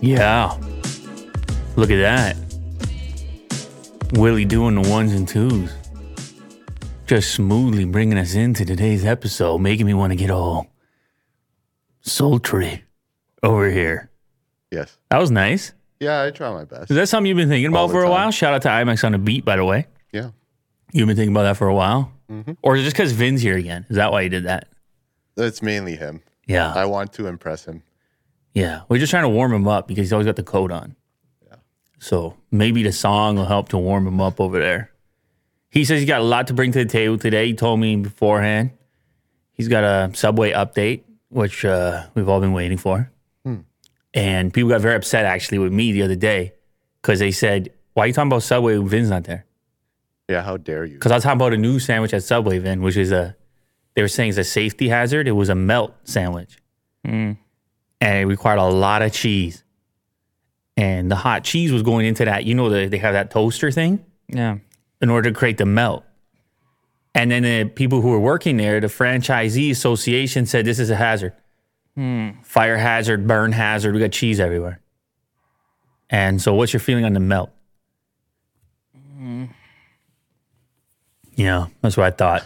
[0.00, 0.56] Yeah.
[1.76, 2.36] Look at that.
[4.12, 5.72] Willie doing the ones and twos.
[7.06, 10.68] Just smoothly bringing us into today's episode, making me want to get all
[12.00, 12.84] sultry
[13.42, 14.10] over here.
[14.70, 14.96] Yes.
[15.10, 15.72] That was nice.
[16.00, 16.90] Yeah, I try my best.
[16.90, 18.10] Is that something you've been thinking All about the for a time.
[18.10, 18.30] while?
[18.30, 19.86] Shout out to IMAX on the beat, by the way.
[20.12, 20.30] Yeah.
[20.92, 22.12] You've been thinking about that for a while?
[22.30, 22.52] Mm-hmm.
[22.62, 23.86] Or is it just because Vin's here again?
[23.88, 24.68] Is that why you did that?
[25.36, 26.22] It's mainly him.
[26.46, 26.72] Yeah.
[26.74, 27.82] I want to impress him.
[28.56, 30.96] Yeah, we're just trying to warm him up because he's always got the coat on.
[31.46, 31.56] Yeah.
[31.98, 34.90] So maybe the song will help to warm him up over there.
[35.68, 37.48] He says he's got a lot to bring to the table today.
[37.48, 38.70] He told me beforehand.
[39.52, 43.10] He's got a Subway update, which uh, we've all been waiting for.
[44.14, 46.54] And people got very upset actually with me the other day
[47.02, 49.44] because they said, "Why are you talking about Subway when Vin's not there?"
[50.30, 50.94] Yeah, how dare you?
[50.94, 53.36] Because I was talking about a new sandwich at Subway, Vin, which is a,
[53.94, 55.28] they were saying it's a safety hazard.
[55.28, 56.56] It was a melt sandwich.
[58.00, 59.62] And it required a lot of cheese.
[60.76, 63.70] And the hot cheese was going into that, you know, the, they have that toaster
[63.70, 64.58] thing Yeah.
[65.00, 66.04] in order to create the melt.
[67.14, 70.96] And then the people who were working there, the franchisee association said this is a
[70.96, 71.32] hazard.
[71.94, 72.32] Hmm.
[72.42, 73.94] Fire hazard, burn hazard.
[73.94, 74.80] We got cheese everywhere.
[76.10, 77.50] And so, what's your feeling on the melt?
[78.94, 79.46] Mm-hmm.
[81.36, 82.44] Yeah, that's what I thought.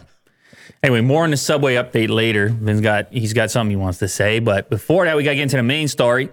[0.82, 2.48] Anyway, more on the subway update later.
[2.48, 5.36] Vin's got he's got something he wants to say, but before that, we got to
[5.36, 6.30] get into the main story.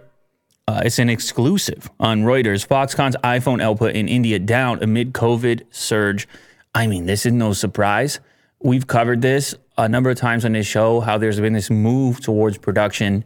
[0.67, 2.67] Uh, it's an exclusive on Reuters.
[2.67, 6.27] Foxconn's iPhone output in India down amid COVID surge.
[6.75, 8.19] I mean, this is no surprise.
[8.61, 10.99] We've covered this a number of times on this show.
[10.99, 13.23] How there's been this move towards production.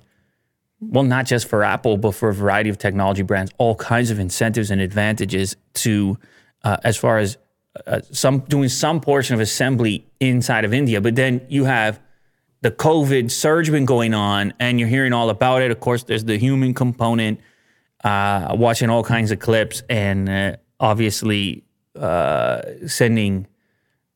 [0.79, 4.19] Well, not just for Apple, but for a variety of technology brands, all kinds of
[4.19, 6.17] incentives and advantages to,
[6.63, 7.37] uh, as far as
[7.87, 10.99] uh, some doing some portion of assembly inside of India.
[11.01, 11.99] But then you have
[12.61, 15.71] the COVID surge been going on, and you're hearing all about it.
[15.71, 17.39] Of course, there's the human component.
[18.03, 21.63] Uh, watching all kinds of clips, and uh, obviously
[21.95, 23.45] uh, sending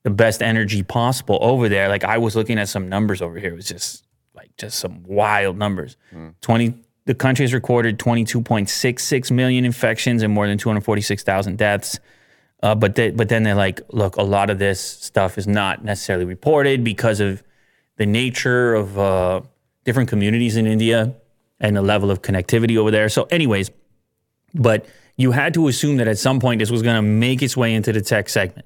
[0.03, 1.87] the best energy possible over there.
[1.87, 3.51] Like I was looking at some numbers over here.
[3.51, 4.03] It was just
[4.33, 5.97] like just some wild numbers.
[6.41, 6.81] Twenty.
[7.05, 11.99] The country has recorded 22.66 million infections and more than 246,000 deaths.
[12.65, 15.83] Uh, but they, but then they're like, look, a lot of this stuff is not
[15.83, 17.43] necessarily reported because of
[17.97, 19.41] the nature of uh,
[19.83, 21.13] different communities in India
[21.59, 23.07] and the level of connectivity over there.
[23.07, 23.69] So, anyways,
[24.55, 27.55] but you had to assume that at some point this was going to make its
[27.55, 28.65] way into the tech segment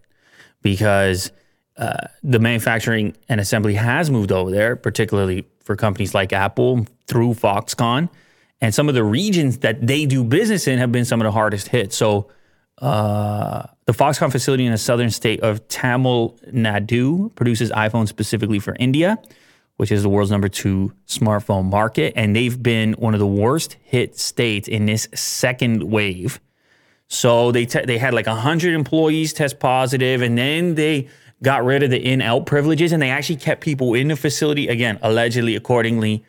[0.61, 1.29] because
[1.75, 7.33] uh, the manufacturing and assembly has moved over there, particularly for companies like Apple through
[7.33, 8.07] Foxconn.
[8.61, 11.33] And some of the regions that they do business in have been some of the
[11.33, 11.91] hardest hit.
[11.91, 12.29] So,
[12.77, 18.75] uh, the Foxconn facility in the southern state of Tamil Nadu produces iPhones specifically for
[18.79, 19.17] India,
[19.77, 22.13] which is the world's number two smartphone market.
[22.15, 26.39] And they've been one of the worst hit states in this second wave.
[27.07, 31.07] So they te- they had like 100 employees test positive, and then they
[31.41, 34.67] got rid of the in out privileges, and they actually kept people in the facility,
[34.67, 36.23] again, allegedly, accordingly,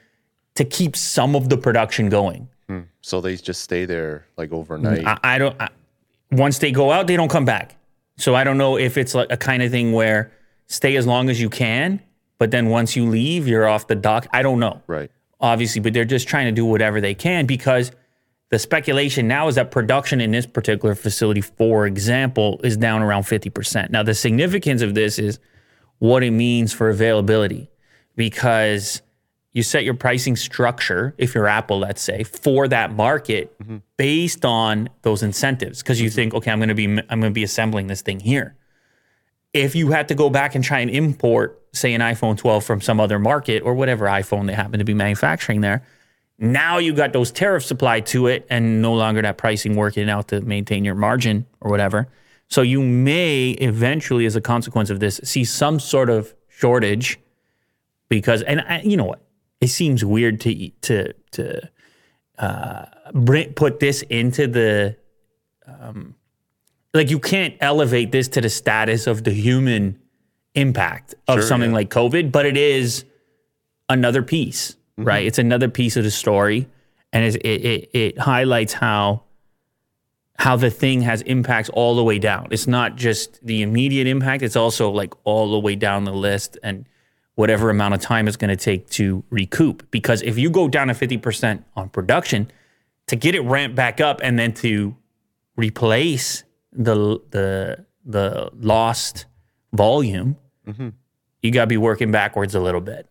[0.55, 2.49] to keep some of the production going.
[2.71, 2.81] Hmm.
[3.03, 5.05] So they just stay there like overnight.
[5.05, 5.61] I, I don't.
[5.61, 5.69] I,
[6.31, 7.77] once they go out, they don't come back.
[8.17, 10.33] So I don't know if it's like a kind of thing where
[10.67, 12.03] stay as long as you can,
[12.39, 14.27] but then once you leave, you're off the dock.
[14.33, 15.11] I don't know, right.
[15.41, 17.93] obviously, but they're just trying to do whatever they can because
[18.51, 23.23] the speculation now is that production in this particular facility, for example, is down around
[23.23, 23.91] 50%.
[23.91, 25.39] Now, the significance of this is
[25.99, 27.71] what it means for availability
[28.17, 29.03] because
[29.53, 33.79] you set your pricing structure, if you're Apple, let's say, for that market mm-hmm.
[33.97, 35.83] based on those incentives.
[35.83, 36.15] Because you mm-hmm.
[36.15, 38.55] think, okay, I'm going to be I'm going to be assembling this thing here.
[39.53, 42.81] If you had to go back and try and import, say, an iPhone 12 from
[42.81, 45.83] some other market or whatever iPhone they happen to be manufacturing there,
[46.39, 50.29] now you got those tariffs applied to it, and no longer that pricing working out
[50.29, 52.09] to maintain your margin or whatever.
[52.47, 57.19] So you may eventually, as a consequence of this, see some sort of shortage
[58.09, 59.21] because, and I, you know what,
[59.61, 61.71] it seems weird to to to
[62.39, 62.87] uh,
[63.55, 64.97] put this into the
[65.67, 66.15] um,
[66.95, 69.99] like you can't elevate this to the status of the human
[70.55, 71.77] impact of Sure, something yeah.
[71.77, 73.05] like COVID, but it is
[73.89, 75.27] another piece, right?
[75.27, 76.67] It's another piece of the story,
[77.13, 79.25] and it's, it it it highlights how
[80.39, 82.49] how the thing has impacts all the way down.
[82.51, 86.59] It's not just the immediate impact; it's also like all the way down the list
[86.63, 86.87] and
[87.35, 89.91] whatever amount of time it's going to take to recoup.
[89.91, 92.51] Because if you go down to fifty percent on production,
[93.07, 94.97] to get it ramped back up and then to
[95.57, 99.27] replace the the the lost
[99.73, 100.37] volume,
[100.67, 100.89] mm-hmm.
[101.43, 103.07] you got to be working backwards a little bit.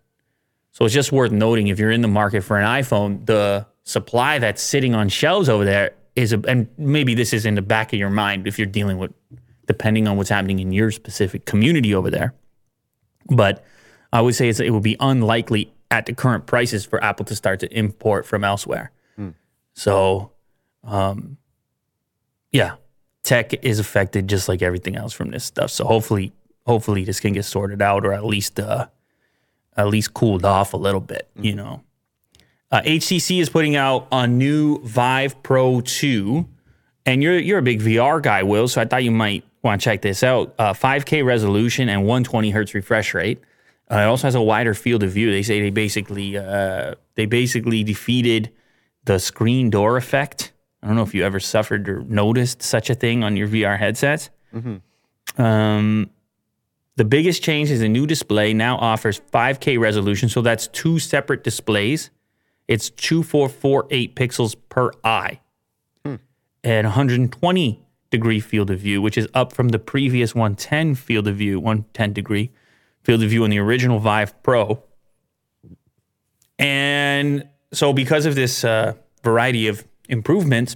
[0.72, 4.40] So it's just worth noting if you're in the market for an iPhone, the supply
[4.40, 7.92] that's sitting on shelves over there is a, and maybe this is in the back
[7.92, 9.12] of your mind if you're dealing with
[9.66, 12.34] depending on what's happening in your specific community over there.
[13.30, 13.64] But
[14.12, 17.36] I would say it's, it would be unlikely at the current prices for Apple to
[17.36, 18.92] start to import from elsewhere.
[19.74, 20.32] So,
[20.84, 21.38] um,
[22.52, 22.76] yeah,
[23.24, 25.72] tech is affected just like everything else from this stuff.
[25.72, 26.34] So hopefully,
[26.66, 28.88] hopefully this can get sorted out or at least, uh,
[29.78, 31.30] at least cooled off a little bit.
[31.36, 31.84] You know,
[32.72, 36.46] uh, HTC is putting out a new Vive Pro 2,
[37.06, 38.68] and you're you're a big VR guy, Will.
[38.68, 40.54] So I thought you might want to check this out.
[40.60, 43.42] Uh, 5K resolution and 120 hertz refresh rate.
[43.92, 45.32] Uh, it also has a wider field of view.
[45.32, 48.52] They say they basically uh, they basically defeated
[49.06, 50.54] the screen door effect.
[50.84, 53.78] I don't know if you ever suffered or noticed such a thing on your VR
[53.78, 54.30] headsets.
[55.38, 56.10] Um,
[56.96, 61.44] the biggest change is a new display now offers 5K resolution, so that's two separate
[61.44, 62.12] displays.
[62.68, 65.40] It's 2448 pixels per eye
[66.64, 67.82] and 120
[68.12, 72.14] degree field of view, which is up from the previous 110 field of view, 110
[72.14, 72.52] degree
[73.04, 74.82] field of view in the original Vive Pro.
[76.58, 78.94] And so, because of this uh,
[79.24, 80.76] variety of improvements,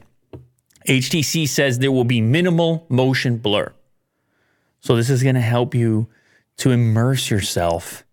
[0.87, 3.73] HTC says there will be minimal motion blur.
[4.79, 6.07] So, this is going to help you
[6.57, 8.05] to immerse yourself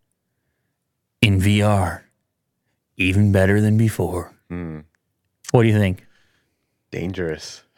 [1.21, 2.03] in VR
[2.97, 4.33] even better than before.
[5.53, 6.07] What do you think?
[6.91, 7.63] Dangerous.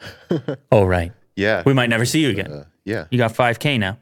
[0.71, 1.11] Oh, right.
[1.35, 1.61] Yeah.
[1.65, 2.51] We might never see you again.
[2.51, 3.05] Uh, yeah.
[3.11, 3.99] You got 5K now.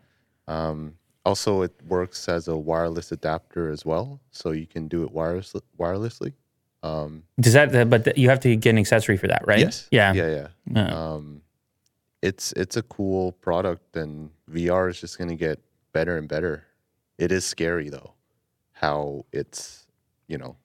[0.47, 0.93] Um,
[1.25, 5.53] also, it works as a wireless adapter as well, so you can do it wireless
[5.79, 6.33] wirelessly.
[6.83, 9.59] Um, Does that, but you have to get an accessory for that, right?
[9.59, 9.87] yes.
[9.91, 10.13] Yeah.
[10.13, 10.47] Yeah.
[10.65, 11.13] Yeah.
[11.13, 11.41] Um,
[12.21, 15.59] it's it's a cool product, and VR is just going to get
[15.93, 16.65] better and better.
[17.17, 18.13] It is scary though,
[18.71, 19.85] how it's
[20.27, 20.55] you know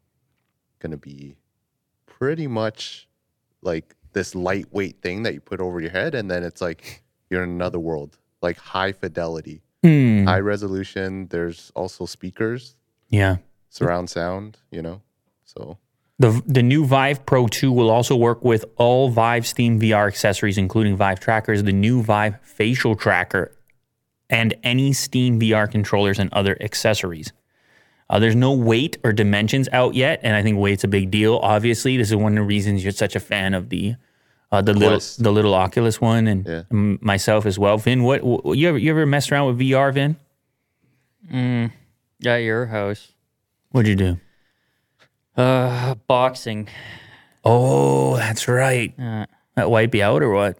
[0.78, 1.36] going to be
[2.06, 3.08] pretty much
[3.62, 7.42] like this lightweight thing that you put over your head, and then it's like you're
[7.42, 10.24] in another world, like high fidelity, Hmm.
[10.26, 11.28] high resolution.
[11.28, 12.74] There's also speakers,
[13.08, 13.36] Yeah.
[13.68, 14.58] surround sound.
[14.70, 15.02] You know,
[15.44, 15.78] so
[16.18, 20.56] The, the new Vive Pro 2 will also work with all Vive Steam VR accessories,
[20.58, 23.52] including Vive trackers, the new Vive facial tracker,
[24.30, 27.32] and any Steam VR controllers and other accessories.
[28.08, 31.36] Uh, there's no weight or dimensions out yet, and I think weight's a big deal.
[31.42, 33.96] Obviously, this is one of the reasons you're such a fan of the
[34.52, 36.62] uh, the little the little Oculus one, and Yeah.
[36.70, 37.78] m- myself as well.
[37.78, 40.16] Vin, what, what you ever you ever messed around with VR, Vin?
[42.24, 43.12] At your house.
[43.70, 44.20] What'd you do?
[45.36, 46.68] Uh, boxing.
[47.44, 48.94] Oh, that's right.
[48.98, 50.58] Uh, That wipe you out or what?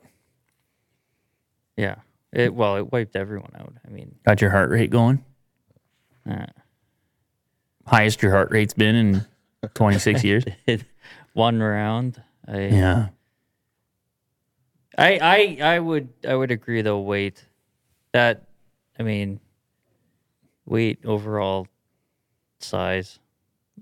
[1.77, 1.97] yeah.
[2.33, 3.73] It well, it wiped everyone out.
[3.87, 5.25] I mean, Got your heart rate going?
[6.31, 6.47] uh,
[7.87, 9.27] Highest your heart rate's been in
[9.75, 10.45] 26 years?
[11.33, 12.21] one round.
[12.47, 13.09] I, Yeah.
[14.97, 15.19] I,
[15.61, 17.01] I, I would, I would agree though.
[17.01, 17.45] Weight,
[18.13, 18.45] that,
[18.99, 19.41] I mean,
[20.65, 21.67] weight overall
[22.61, 23.19] size.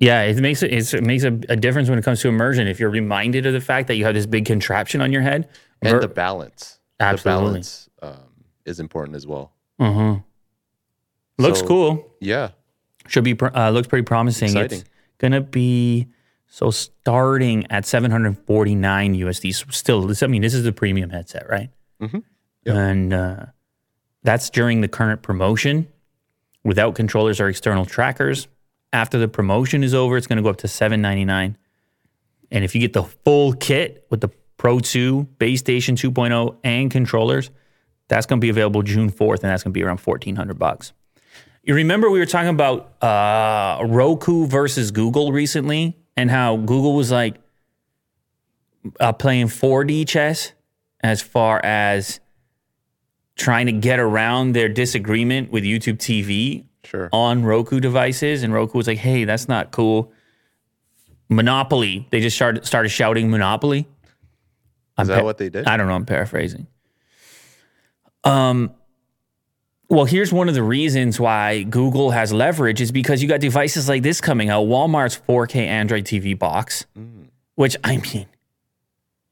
[0.00, 2.66] Yeah, it makes it, it's, it makes a, a difference when it comes to immersion.
[2.66, 5.48] If you're reminded of the fact that you have this big contraption on your head,
[5.82, 7.42] and ver- the balance, Absolutely.
[7.42, 8.18] the balance um,
[8.64, 9.52] is important as well.
[9.78, 10.16] uh-huh.
[11.38, 12.10] looks So- cool.
[12.20, 12.50] Yeah,
[13.06, 14.56] Should be pr- uh, looks pretty promising.
[14.56, 14.82] It's
[15.18, 16.08] gonna be
[16.48, 19.72] so starting at 749 USD.
[19.72, 21.70] Still, this, I mean, this is the premium headset, right?
[22.00, 22.22] Mhm.
[22.64, 22.76] Yep.
[22.76, 23.46] And uh,
[24.22, 25.88] that's during the current promotion,
[26.62, 28.48] without controllers or external trackers.
[28.92, 31.58] After the promotion is over, it's gonna go up to 799.
[32.50, 36.90] And if you get the full kit with the Pro 2, base station 2.0, and
[36.90, 37.50] controllers,
[38.08, 40.92] that's going to be available June 4th, and that's going to be around 1400 bucks.
[41.64, 47.10] You remember we were talking about uh, Roku versus Google recently, and how Google was
[47.10, 47.36] like
[49.00, 50.52] uh, playing 4D chess
[51.00, 52.20] as far as
[53.36, 57.08] trying to get around their disagreement with YouTube TV sure.
[57.12, 60.12] on Roku devices, and Roku was like, "Hey, that's not cool."
[61.28, 62.06] Monopoly.
[62.10, 63.88] They just started started shouting Monopoly.
[64.98, 65.66] Is that pa- what they did?
[65.66, 65.94] I don't know.
[65.94, 66.66] I'm paraphrasing.
[68.22, 68.72] Um.
[69.94, 73.88] Well, here's one of the reasons why Google has leverage is because you got devices
[73.88, 74.66] like this coming out.
[74.66, 76.84] Walmart's 4K Android TV box,
[77.54, 78.26] which I mean,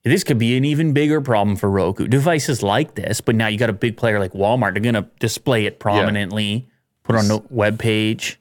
[0.04, 2.06] this could be an even bigger problem for Roku.
[2.06, 4.74] Devices like this, but now you got a big player like Walmart.
[4.74, 6.68] They're gonna display it prominently,
[7.02, 8.38] put on the web page.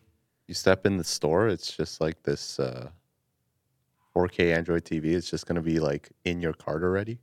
[0.48, 2.90] you step in the store, it's just like this uh,
[4.16, 5.06] 4K Android TV.
[5.06, 7.18] It's just going to be like in your cart already.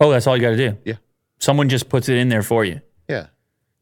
[0.00, 0.78] Oh, that's all you got to do.
[0.86, 0.94] Yeah.
[1.38, 2.80] Someone just puts it in there for you.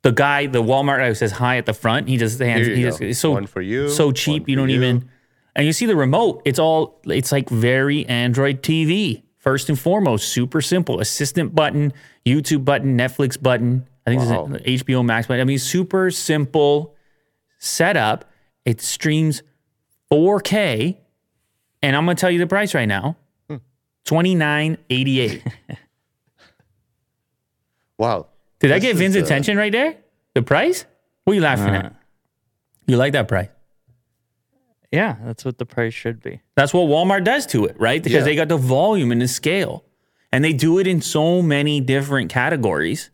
[0.05, 2.67] The guy, the Walmart guy who says hi at the front, he just hands.
[2.67, 3.89] He just it's so one for you.
[3.89, 4.47] so cheap.
[4.49, 5.09] You don't even.
[5.57, 9.23] And you see the remote, it's all, it's like very Android TV.
[9.39, 11.01] First and foremost, super simple.
[11.01, 11.93] Assistant button,
[12.27, 13.87] YouTube button, Netflix button.
[14.07, 14.51] I think Wow.
[14.53, 15.41] it's an HBO Max button.
[15.41, 16.95] I mean, super simple
[17.59, 18.27] setup.
[18.67, 19.43] It streams
[20.13, 20.99] 4K.
[21.83, 23.17] And I'm going to tell you the price right now
[23.49, 23.57] hmm.
[24.05, 25.43] twenty nine eighty eight.
[27.97, 28.27] Wow.
[28.65, 29.97] Did that get is, Vin's uh, attention right there?
[30.35, 30.87] The price?
[31.25, 31.95] What are you laughing at?
[32.87, 33.49] You like that price?
[34.91, 36.41] Yeah, that's what the price should be.
[36.55, 38.03] That's what Walmart does to it, right?
[38.03, 38.25] Because Yeah.
[38.25, 39.85] they got the volume and the scale.
[40.33, 43.11] And they do it in so many different categories.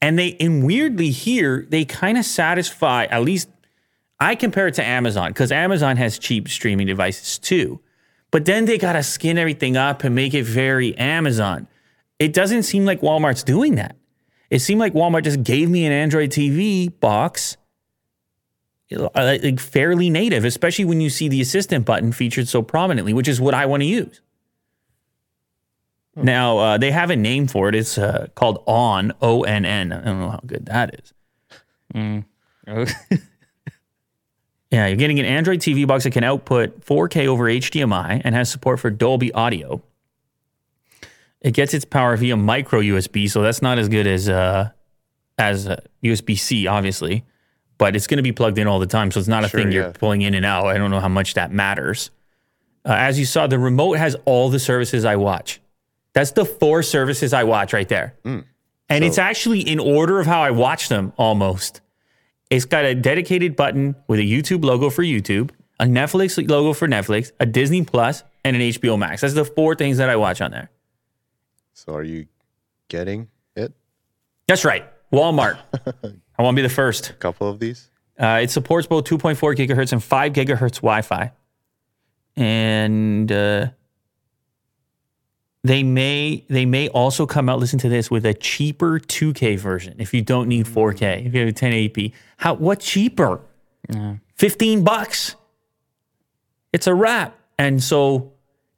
[0.00, 3.48] And they and weirdly here, they kind of satisfy, at least
[4.18, 7.80] I compare it to Amazon, because Amazon has cheap streaming devices too.
[8.30, 11.66] But then they gotta skin everything up and make it very Amazon.
[12.18, 13.96] It doesn't seem like Walmart's doing that.
[14.50, 17.56] It seemed like Walmart just gave me an Android TV box
[18.92, 23.28] uh, like fairly native, especially when you see the assistant button featured so prominently, which
[23.28, 24.20] is what I want to use.
[26.16, 27.74] Now uh, they have a name for it.
[27.76, 29.92] It's uh, called On O N N.
[29.92, 31.14] I don't know how good that is.
[32.66, 32.86] Oh,
[34.70, 38.50] Yeah, you're getting an Android TV box that can output 4K over HDMI and has
[38.50, 39.82] support for Dolby Audio.
[41.40, 44.70] It gets its power via micro USB, so that's not as good as uh,
[45.38, 47.24] as uh, USB C, obviously,
[47.78, 49.60] but it's going to be plugged in all the time, so it's not a Sure,
[49.60, 50.66] thing you're pulling in and out.
[50.66, 52.10] I don't know how much that matters.
[52.84, 55.60] Uh, as you saw, the remote has all the services I watch.
[56.12, 60.42] That's the four services I watch right there, and it's actually in order of how
[60.42, 61.80] I watch them almost.
[62.50, 66.88] It's got a dedicated button with a YouTube logo for YouTube, a Netflix logo for
[66.88, 69.20] Netflix, a Disney Plus, and an HBO Max.
[69.20, 70.68] That's the four things that I watch on there.
[71.80, 72.26] So are you
[72.88, 73.72] getting it?
[74.46, 74.84] That's right.
[75.10, 75.58] Walmart.
[76.38, 77.08] I want to be the first.
[77.08, 77.88] A couple of these?
[78.18, 81.32] Uh, it supports both 2.4 gigahertz and 5 gigahertz Wi Fi.
[82.36, 83.68] And uh,
[85.64, 89.94] they may they may also come out, listen to this, with a cheaper 2K version
[89.98, 92.12] if you don't need 4K, if you have a 1080p.
[92.36, 93.40] How what cheaper?
[94.36, 95.34] 15 bucks.
[96.74, 97.38] It's a wrap.
[97.58, 98.32] And so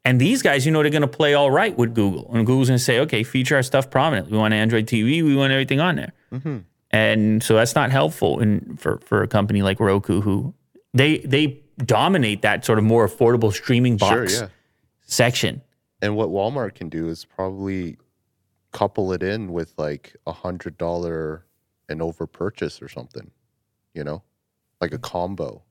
[0.04, 2.30] and these guys, you know, they're going to play all right with Google.
[2.35, 4.32] And Google's going to say, okay, feature our stuff prominently.
[4.32, 5.23] We want Android TV.
[5.23, 6.12] We want everything on there.
[6.32, 6.59] Mm-hmm.
[6.90, 10.54] And so that's not helpful in, for, for a company like Roku, who
[10.92, 14.49] they they dominate that sort of more affordable streaming Sure, box yeah.
[15.02, 15.62] section.
[16.02, 17.97] And what Walmart can do is probably
[18.73, 21.47] couple it in with like a hundred dollar
[21.88, 23.30] and over purchase or something,
[23.94, 24.23] you know,
[24.80, 25.62] like a combo.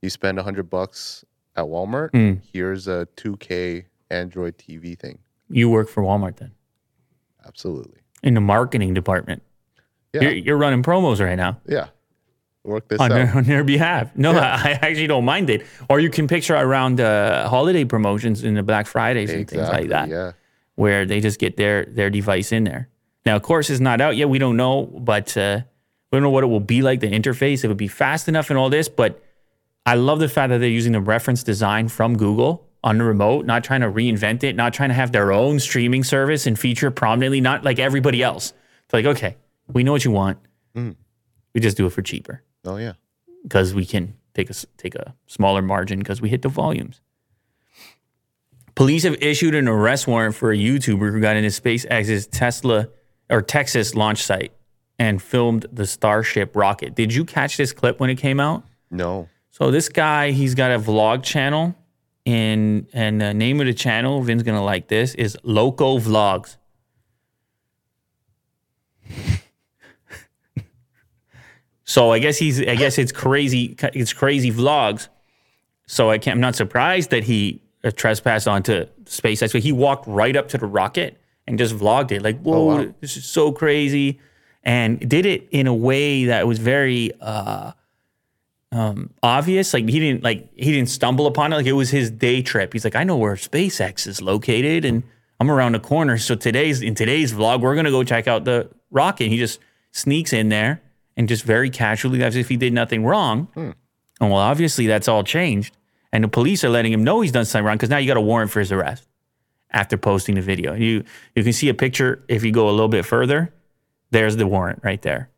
[0.00, 1.24] You spend a hundred bucks
[1.56, 2.10] at Walmart.
[2.12, 2.40] Mm.
[2.52, 5.18] Here's a 2K Android TV thing.
[5.48, 6.52] You work for Walmart then
[7.46, 8.00] Absolutely.
[8.22, 9.42] in the marketing department.
[10.12, 10.22] Yeah.
[10.22, 11.60] You're, you're running promos right now.
[11.66, 11.88] Yeah.
[12.62, 13.14] Work this on out.
[13.14, 14.14] their, on their behalf.
[14.16, 15.64] No, I, I actually don't mind it.
[15.88, 19.88] Or you can picture around uh, holiday promotions in the Black Fridays and things like
[19.88, 20.32] that, Yeah.
[20.74, 22.88] where they just get their their device in there.
[23.24, 24.28] Now, of course, it's not out yet.
[24.28, 25.60] We don't know, but uh,
[26.12, 27.00] we don't know what it will be like.
[27.00, 28.88] The interface, if it would be fast enough and all this.
[28.90, 29.22] But
[29.90, 33.44] I love the fact that they're using the reference design from Google on the remote,
[33.44, 36.92] not trying to reinvent it, not trying to have their own streaming service and feature
[36.92, 38.52] prominently, not like everybody else.
[38.84, 40.38] It's like, okay, we know what you want.
[40.76, 40.94] Mm.
[41.54, 42.92] We just do it for cheaper Oh yeah.
[43.42, 47.00] because we can take a take a smaller margin because we hit the volumes.
[48.76, 52.88] Police have issued an arrest warrant for a YouTuber who got into SpaceX's Tesla
[53.28, 54.52] or Texas launch site
[55.00, 56.94] and filmed the Starship rocket.
[56.94, 58.62] Did you catch this clip when it came out?
[58.88, 59.28] No.
[59.60, 61.74] So this guy, he's got a vlog channel,
[62.24, 66.56] and and the name of the channel, Vin's gonna like this, is Loco Vlogs.
[71.84, 75.08] so I guess he's, I guess it's crazy, it's crazy vlogs.
[75.86, 79.52] So I can't, I'm not surprised that he uh, trespassed onto SpaceX.
[79.52, 82.94] But he walked right up to the rocket and just vlogged it, like, whoa, wow.
[83.02, 84.20] this is so crazy,
[84.62, 87.12] and did it in a way that was very.
[87.20, 87.72] uh
[88.72, 89.74] Um, obvious.
[89.74, 91.56] Like he didn't like he didn't stumble upon it.
[91.56, 92.72] Like it was his day trip.
[92.72, 95.02] He's like, I know where SpaceX is located, and
[95.40, 96.18] I'm around the corner.
[96.18, 99.28] So today's in today's vlog, we're gonna go check out the rocket.
[99.28, 99.58] He just
[99.92, 100.82] sneaks in there
[101.16, 103.48] and just very casually, as if he did nothing wrong.
[103.54, 103.70] Hmm.
[104.20, 105.76] And well, obviously that's all changed,
[106.12, 108.16] and the police are letting him know he's done something wrong because now you got
[108.16, 109.08] a warrant for his arrest
[109.72, 110.74] after posting the video.
[110.74, 113.52] You you can see a picture if you go a little bit further.
[114.12, 115.30] There's the warrant right there.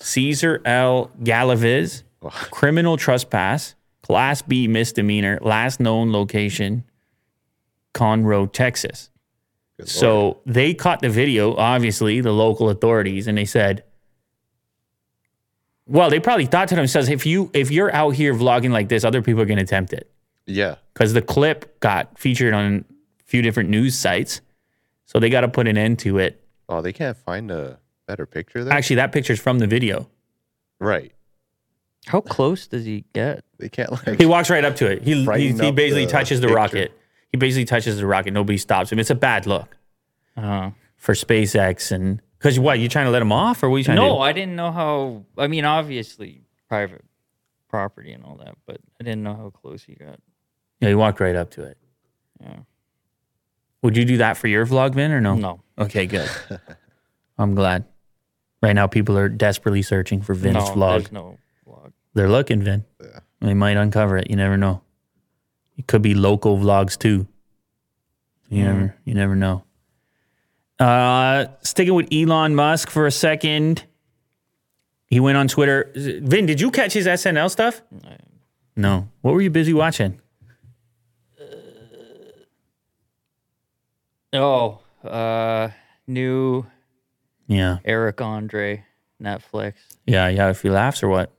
[0.00, 1.10] Caesar L.
[1.22, 2.28] Galaviz, oh.
[2.28, 6.84] criminal trespass, class B misdemeanor, last known location,
[7.94, 9.10] Conroe, Texas.
[9.78, 13.84] Good So they caught the video, obviously, the local authorities, and they said,
[15.86, 19.04] Well, they probably thought to themselves, if you if you're out here vlogging like this,
[19.04, 20.10] other people are gonna attempt it.
[20.46, 20.76] Yeah.
[20.92, 22.84] Because the clip got featured on
[23.20, 24.40] a few different news sites.
[25.06, 26.40] So they gotta put an end to it.
[26.68, 28.72] Oh, they can't find a better picture there.
[28.72, 30.08] Actually, that picture's from the video.
[30.80, 31.12] right.
[32.06, 33.44] How close does he get?
[33.58, 34.20] They can't like.
[34.20, 35.02] He walks right up to it.
[35.02, 36.54] He he, he basically the touches the picture.
[36.56, 36.98] rocket.
[37.32, 38.32] He basically touches the rocket.
[38.32, 38.98] Nobody stops him.
[38.98, 39.74] It's a bad look
[40.36, 43.78] Uh, for SpaceX and because what you trying to let him off or what are
[43.78, 44.20] you trying to no, do?
[44.20, 45.24] I didn't know how.
[45.38, 47.02] I mean, obviously private
[47.70, 50.20] property and all that, but I didn't know how close he got.
[50.80, 51.78] Yeah, he walked right up to it.
[52.38, 52.56] Yeah.
[53.80, 55.36] Would you do that for your vlog, Vin, or no?
[55.36, 56.28] No, Okay, good.
[57.38, 57.86] I'm glad.
[58.64, 60.98] Right now, people are desperately searching for Vin's no, vlog.
[61.00, 61.92] there's no vlog.
[62.14, 62.86] They're looking, Vin.
[62.98, 63.18] Yeah.
[63.42, 64.30] They might uncover it.
[64.30, 64.80] You never know.
[65.76, 67.26] It could be local vlogs too.
[68.48, 69.64] You never, you never know.
[70.78, 73.84] Uh, sticking with Elon Musk for a second.
[75.08, 75.92] He went on Twitter.
[75.94, 77.82] Vin, did you catch his SNL stuff?
[78.76, 79.08] No.
[79.20, 80.22] What were you busy watching?
[84.32, 85.68] Oh, uh,
[86.06, 86.64] new
[87.46, 88.84] Yeah, Eric Andre
[89.22, 89.74] Netflix.
[90.06, 90.50] yeah, yeah.
[90.50, 91.32] If he laughs or what?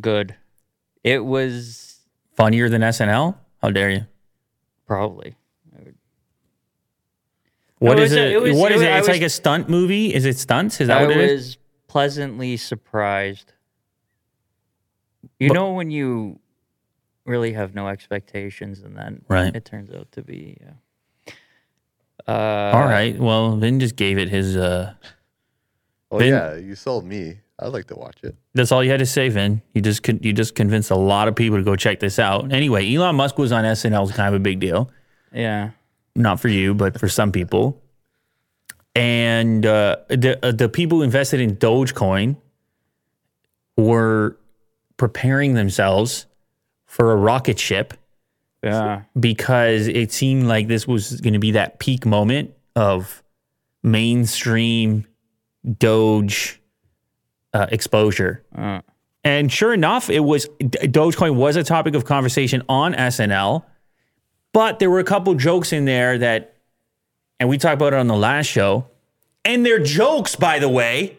[0.00, 0.34] Good.
[1.04, 2.00] It was
[2.36, 3.36] Funnier than SNL?
[3.62, 4.06] How dare you?
[4.86, 5.36] probably.
[7.78, 8.32] What No, is it?
[8.32, 8.92] it was- what it is was- it?
[8.92, 10.12] It's was- like a stunt movie.
[10.14, 10.80] Is it stunts?
[10.82, 11.30] Is that I what it is?
[11.32, 13.52] was pleasantly surprised.
[15.38, 16.40] You But- know when you
[17.24, 19.54] really have no expectations and then Right.
[19.56, 20.58] it turns out to be.
[20.60, 21.32] Yeah.
[22.28, 23.18] Uh, All right.
[23.18, 24.56] Well, Vin just gave it his.
[24.56, 24.94] uh
[26.10, 27.38] Oh Vin- yeah, you sold me.
[27.58, 28.34] I'd like to watch it.
[28.54, 29.60] That's all you had to say, Vin.
[29.74, 32.52] You just con- you just convinced a lot of people to go check this out.
[32.52, 34.90] Anyway, Elon Musk was on SNL is kind of a big deal.
[35.32, 35.70] Yeah.
[36.16, 37.80] Not for you, but for some people.
[38.96, 42.36] And uh, the uh, the people who invested in Dogecoin
[43.76, 44.36] were
[44.96, 46.26] preparing themselves
[46.86, 47.94] for a rocket ship
[48.62, 49.02] Yeah.
[49.18, 53.22] because it seemed like this was going to be that peak moment of
[53.82, 55.06] mainstream
[55.78, 56.60] Doge
[57.52, 58.42] uh, exposure.
[58.56, 58.80] Uh,
[59.22, 63.64] And sure enough, it was Dogecoin was a topic of conversation on SNL,
[64.52, 66.56] but there were a couple jokes in there that,
[67.38, 68.86] and we talked about it on the last show,
[69.44, 71.18] and they're jokes, by the way.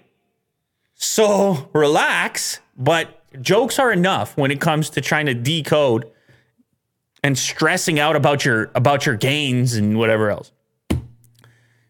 [0.95, 6.09] So relax, but jokes are enough when it comes to trying to decode
[7.23, 10.51] and stressing out about your about your gains and whatever else.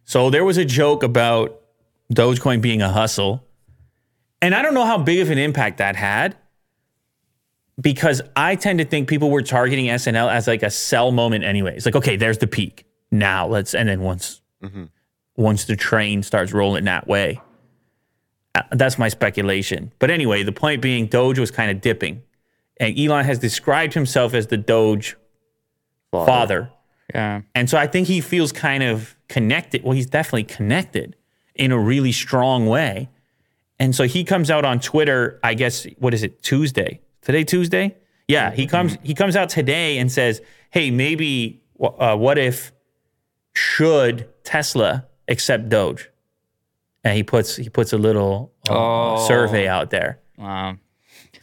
[0.03, 1.60] So there was a joke about
[2.11, 3.45] Dogecoin being a hustle.
[4.41, 6.35] And I don't know how big of an impact that had
[7.79, 11.75] because I tend to think people were targeting SNL as like a sell moment anyway.
[11.75, 12.85] It's like, okay, there's the peak.
[13.11, 14.41] Now let's, and then once,
[15.35, 17.39] once the train starts rolling that way,
[18.55, 19.91] uh, that's my speculation.
[19.99, 22.23] But anyway, the point being, Doge was kind of dipping.
[22.79, 25.15] And Elon has described himself as the Doge
[26.11, 26.71] father.
[27.13, 27.41] yeah.
[27.55, 29.83] And so I think he feels kind of connected.
[29.83, 31.15] Well, he's definitely connected
[31.61, 33.07] in a really strong way.
[33.79, 36.99] And so he comes out on Twitter, I guess, what is it, Tuesday?
[37.21, 37.95] Today, Tuesday?
[38.27, 42.71] Yeah, he comes he comes out today and says, "Hey, maybe uh, what if
[43.53, 46.09] should Tesla accept Doge?"
[47.03, 49.27] And he puts he puts a little uh, Oh.
[49.27, 50.19] survey out there.
[50.39, 50.79] Um,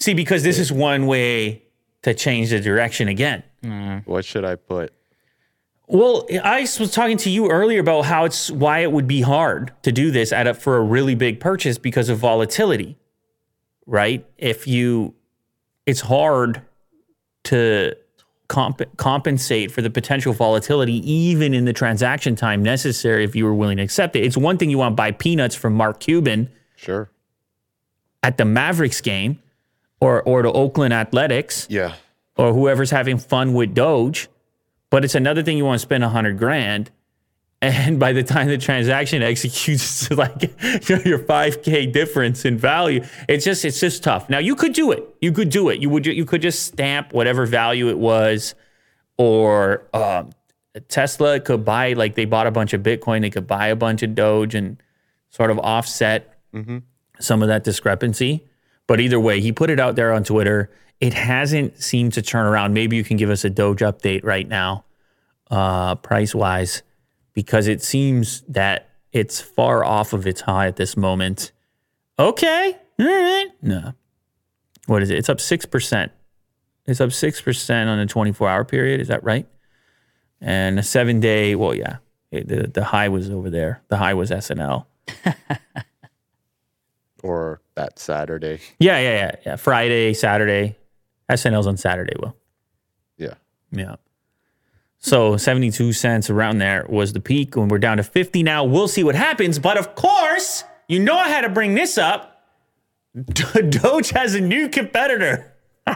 [0.00, 1.62] See, because this is one way
[2.02, 3.42] to change the direction again.
[4.07, 4.92] What should I put?
[5.90, 9.72] Well, I was talking to you earlier about how it's why it would be hard
[9.83, 12.98] to do this at a, for a really big purchase because of volatility,
[13.87, 14.27] right?
[14.37, 15.14] If you,
[15.87, 16.61] it's hard
[17.44, 17.96] to
[18.48, 23.55] comp- compensate for the potential volatility, even in the transaction time necessary if you were
[23.55, 24.24] willing to accept it.
[24.24, 27.11] It's one thing you want to buy peanuts from Mark Cuban Sure.
[28.22, 29.40] at the Mavericks game,
[30.01, 31.94] or or the Oakland Athletics, Yeah.
[32.37, 34.29] or whoever's having fun with Doge.
[34.90, 36.90] But it's another thing you want to spend a hundred grand.
[37.61, 40.42] And by the time the transaction executes, it's like
[40.88, 43.05] you know, your 5K difference in value.
[43.29, 44.31] It's just it's just tough.
[44.31, 45.05] Now you could do it.
[45.20, 45.81] You could do it.
[45.81, 48.55] You would you could just stamp whatever value it was,
[49.16, 50.31] or um,
[50.87, 53.22] Tesla could buy like they bought a bunch of Bitcoin.
[53.22, 54.81] They could buy a bunch of Doge and
[55.31, 56.38] sort of offset
[57.18, 58.46] some of that discrepancy.
[58.87, 60.70] But either way, he put it out there on Twitter.
[61.00, 62.74] It hasn't seemed to turn around.
[62.74, 64.84] Maybe you can give us a Doge update right now,
[65.50, 66.82] uh, price wise,
[67.34, 71.52] because it seems that it's far off of its high at this moment.
[72.18, 72.76] Okay.
[72.98, 73.48] All right.
[73.62, 73.94] No.
[74.87, 75.18] What is it?
[75.18, 76.11] It's up 6%.
[76.87, 79.00] It's up 6% on a 24 hour period.
[79.00, 79.46] Is that right?
[80.40, 81.98] And a seven day, well, yeah,
[82.30, 83.82] it, the, the high was over there.
[83.88, 84.87] The high was SNL.
[87.22, 88.61] Or that Saturday.
[88.78, 89.56] Yeah, yeah, yeah, yeah.
[89.56, 90.76] Friday, Saturday.
[91.30, 92.34] SNL's on Saturday, Will.
[93.16, 93.34] Yeah.
[93.70, 93.96] Yeah.
[94.98, 97.56] So 72 cents around there was the peak.
[97.56, 99.58] When we're down to 50 now, we'll see what happens.
[99.58, 102.42] But of course, you know I had to bring this up.
[103.14, 105.52] Doge has a new competitor.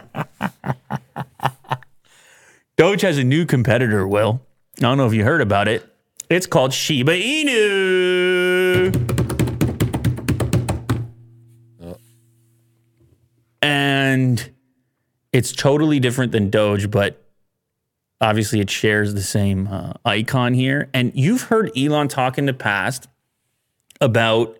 [2.77, 4.41] Doge has a new competitor, Will.
[4.79, 5.87] I don't know if you heard about it.
[6.29, 8.12] It's called Shiba Inu.
[15.33, 17.21] It's totally different than Doge, but
[18.21, 20.89] obviously it shares the same uh, icon here.
[20.93, 23.09] And you've heard Elon talk in the past
[23.99, 24.57] about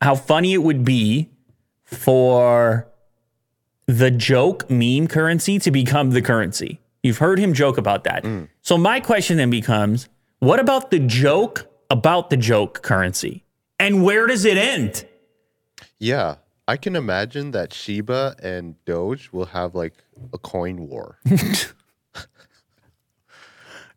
[0.00, 1.28] how funny it would be
[1.84, 2.88] for
[3.86, 6.80] the joke meme currency to become the currency.
[7.02, 8.24] You've heard him joke about that.
[8.62, 13.44] So my question then becomes what about the joke about the joke currency?
[13.78, 15.06] And where does it end?
[15.98, 16.36] Yeah.
[16.68, 19.94] I can imagine that Shiba and Doge will have like
[20.32, 21.18] a coin war.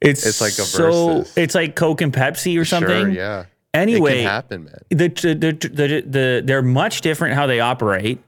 [0.02, 1.38] It's, It's like a so versus.
[1.38, 2.90] it's like Coke and Pepsi or something.
[3.06, 3.46] Sure, yeah.
[3.74, 4.80] Anyway, it can happen, man.
[4.90, 8.20] the, the, the, the, the, they're much different how they operate.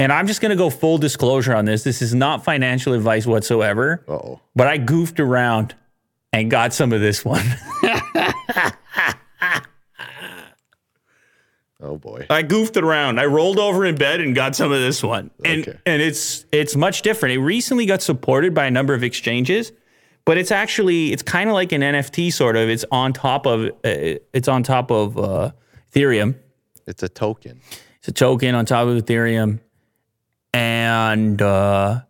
[0.00, 1.84] And I'm just going to go full disclosure on this.
[1.84, 5.76] This is not financial advice whatsoever, Oh, but I goofed around
[6.32, 7.44] and got some of this one.
[11.82, 12.26] oh boy.
[12.30, 13.18] I goofed around.
[13.20, 15.30] I rolled over in bed and got some of this one.
[15.44, 15.78] And Okay.
[15.84, 17.34] and it's it's much different.
[17.34, 19.72] It recently got supported by a number of exchanges,
[20.24, 22.68] but it's actually it's kind of like an NFT sort of.
[22.68, 23.70] It's on top of uh,
[24.32, 25.50] it's on top of uh,
[25.92, 26.36] Ethereum.
[26.86, 27.60] It's a token.
[27.98, 29.60] It's a token on top of Ethereum.
[30.54, 32.00] And uh,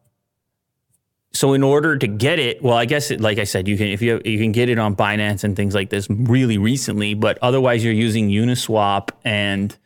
[1.33, 3.89] so in order to get it, well, I guess it, like I said, you can
[3.89, 7.39] if you you can get it on Binance and things like this really recently, but
[7.41, 9.77] otherwise you're using Uniswap and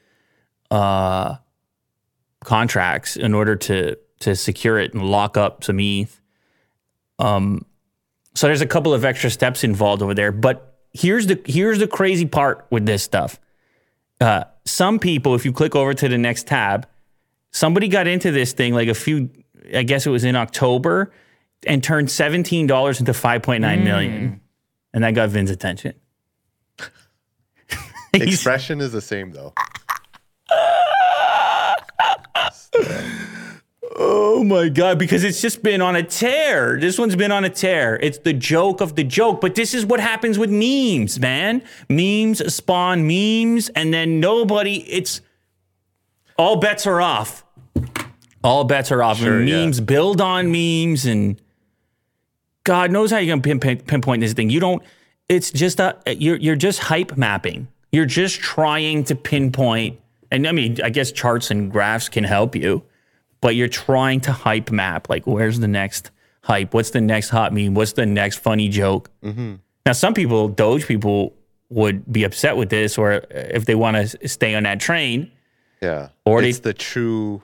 [0.71, 1.37] uh,
[2.45, 6.21] contracts in order to to secure it and lock up some ETH.
[7.19, 7.65] Um,
[8.35, 11.87] so there's a couple of extra steps involved over there, but here's the here's the
[11.87, 13.39] crazy part with this stuff
[14.21, 16.87] uh, some people, if you click over to the next tab,
[17.51, 19.31] somebody got into this thing like a few,
[19.75, 21.13] I guess it was in October,
[21.66, 23.85] and turned seventeen dollars into five point nine hmm.
[23.85, 24.40] million,
[24.92, 25.95] and that got Vin's attention.
[28.14, 29.53] Expression is the same though.
[33.97, 34.99] oh my god!
[34.99, 36.79] Because it's just been on a tear.
[36.79, 37.97] This one's been on a tear.
[37.97, 39.40] It's the joke of the joke.
[39.40, 41.62] But this is what happens with memes, man.
[41.88, 44.77] Memes spawn memes, and then nobody.
[44.90, 45.21] It's
[46.38, 47.45] all bets are off.
[48.45, 49.19] All bets are off.
[49.19, 49.64] Sure, and yeah.
[49.64, 51.40] memes build on memes, and
[52.66, 54.50] God knows how you're gonna pinpoint, pinpoint this thing.
[54.50, 54.83] You don't.
[55.29, 57.68] It's just a you're you're just hype mapping.
[57.92, 60.00] You're just trying to pinpoint.
[60.33, 62.83] And I mean, I guess charts and graphs can help you,
[63.40, 65.09] but you're trying to hype map.
[65.09, 66.11] Like, where's the next
[66.42, 66.74] hype?
[66.74, 67.74] What's the next hot meme?
[67.74, 69.11] What's the next funny joke?
[69.22, 69.55] Mm-hmm.
[69.87, 71.33] Now, some people, Doge people,
[71.70, 75.31] would be upset with this, or if they want to stay on that train,
[75.81, 76.09] Yeah.
[76.24, 77.42] Or they- it's the true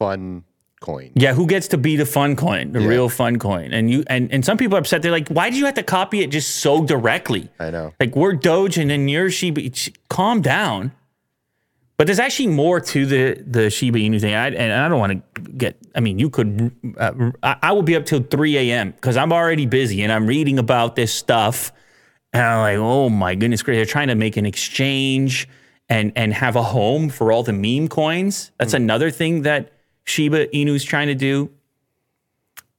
[0.00, 0.42] fun
[0.80, 1.10] coin.
[1.14, 3.72] Yeah, who gets to be the fun coin, the real fun coin?
[3.72, 5.02] And you and, and some people are upset.
[5.02, 7.48] They're like, why did you have to copy it just so directly?
[7.58, 7.92] I know.
[7.98, 9.74] Like we're Doge and then you're Shiba.
[9.74, 10.92] Sh- Calm down.
[11.98, 14.34] But there's actually more to the the Shiba Inu thing.
[14.34, 15.78] I, and I don't want to get.
[15.94, 16.70] I mean, you could.
[16.98, 18.90] Uh, I, I will be up till 3 a.m.
[18.90, 21.72] because I'm already busy and I'm reading about this stuff.
[22.34, 23.78] And I'm like, oh my goodness gracious!
[23.78, 25.48] They're trying to make an exchange
[25.88, 28.52] and and have a home for all the meme coins.
[28.58, 29.72] That's another thing that
[30.06, 31.50] Shiba Inu's trying to do.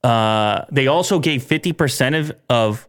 [0.03, 2.87] Uh, they also gave 50% of, of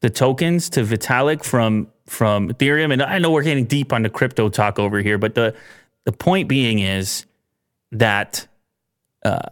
[0.00, 2.92] the tokens to Vitalik from from Ethereum.
[2.92, 5.54] And I know we're getting deep on the crypto talk over here, but the
[6.04, 7.26] the point being is
[7.92, 8.46] that
[9.24, 9.50] uh,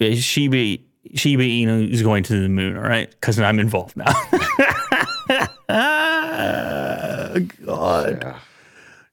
[0.00, 0.82] Shiba
[1.14, 2.76] Shiba Inu is going to the moon.
[2.76, 4.06] All right, because I'm involved now.
[7.64, 8.22] God.
[8.22, 8.38] Yeah.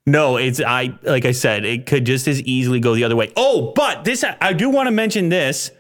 [0.06, 3.32] No, it's I like I said, it could just as easily go the other way.
[3.38, 5.72] Oh, but this I do want to mention this.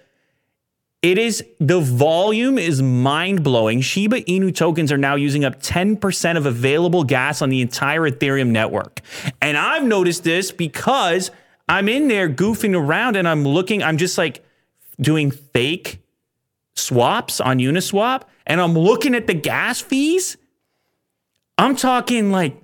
[1.02, 3.82] It is the volume is mind blowing.
[3.82, 8.48] Shiba Inu tokens are now using up 10% of available gas on the entire Ethereum
[8.48, 9.02] network.
[9.42, 11.30] And I've noticed this because
[11.68, 14.46] I'm in there goofing around and I'm looking, I'm just like
[15.02, 16.02] doing fake
[16.78, 20.38] swaps on Uniswap and I'm looking at the gas fees.
[21.58, 22.63] I'm talking like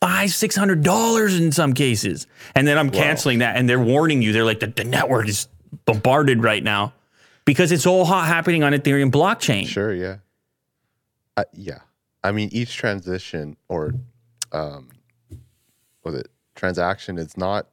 [0.00, 2.26] five, six hundred dollars in some cases.
[2.54, 3.56] And then I'm canceling that.
[3.56, 4.32] And they're warning you.
[4.32, 5.48] They're like, the, the network is
[5.84, 6.92] bombarded right now
[7.44, 9.66] because it's all hot happening on Ethereum blockchain.
[9.66, 10.16] Sure, yeah.
[11.36, 11.78] Uh, yeah.
[12.22, 13.94] I mean, each transition or
[14.52, 14.88] um,
[16.04, 17.68] was it transaction is not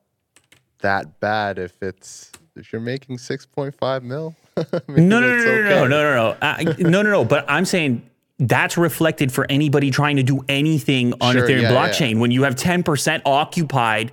[0.81, 4.35] that bad if it's if you're making 6.5 mil.
[4.87, 7.25] No, no, no, no, no, no, no, no, no, uh, no, no, no.
[7.25, 11.71] But I'm saying that's reflected for anybody trying to do anything on Sure, Ethereum yeah,
[11.71, 11.87] yeah.
[11.89, 12.19] blockchain.
[12.19, 14.11] When you have 10% occupied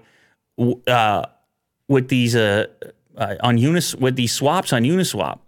[0.87, 1.27] uh,
[1.89, 2.67] with these uh,
[3.17, 5.41] uh, on Unis with these swaps on Uniswap,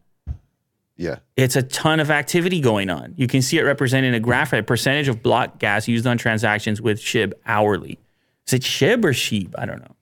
[0.96, 1.18] Yeah.
[1.37, 3.14] it's a ton of activity going on.
[3.16, 6.18] You can see it represented in a graph a percentage of block gas used on
[6.18, 7.98] transactions with SHIB hourly.
[8.46, 9.54] Is it SHIB or SHIB?
[9.56, 9.94] I don't know.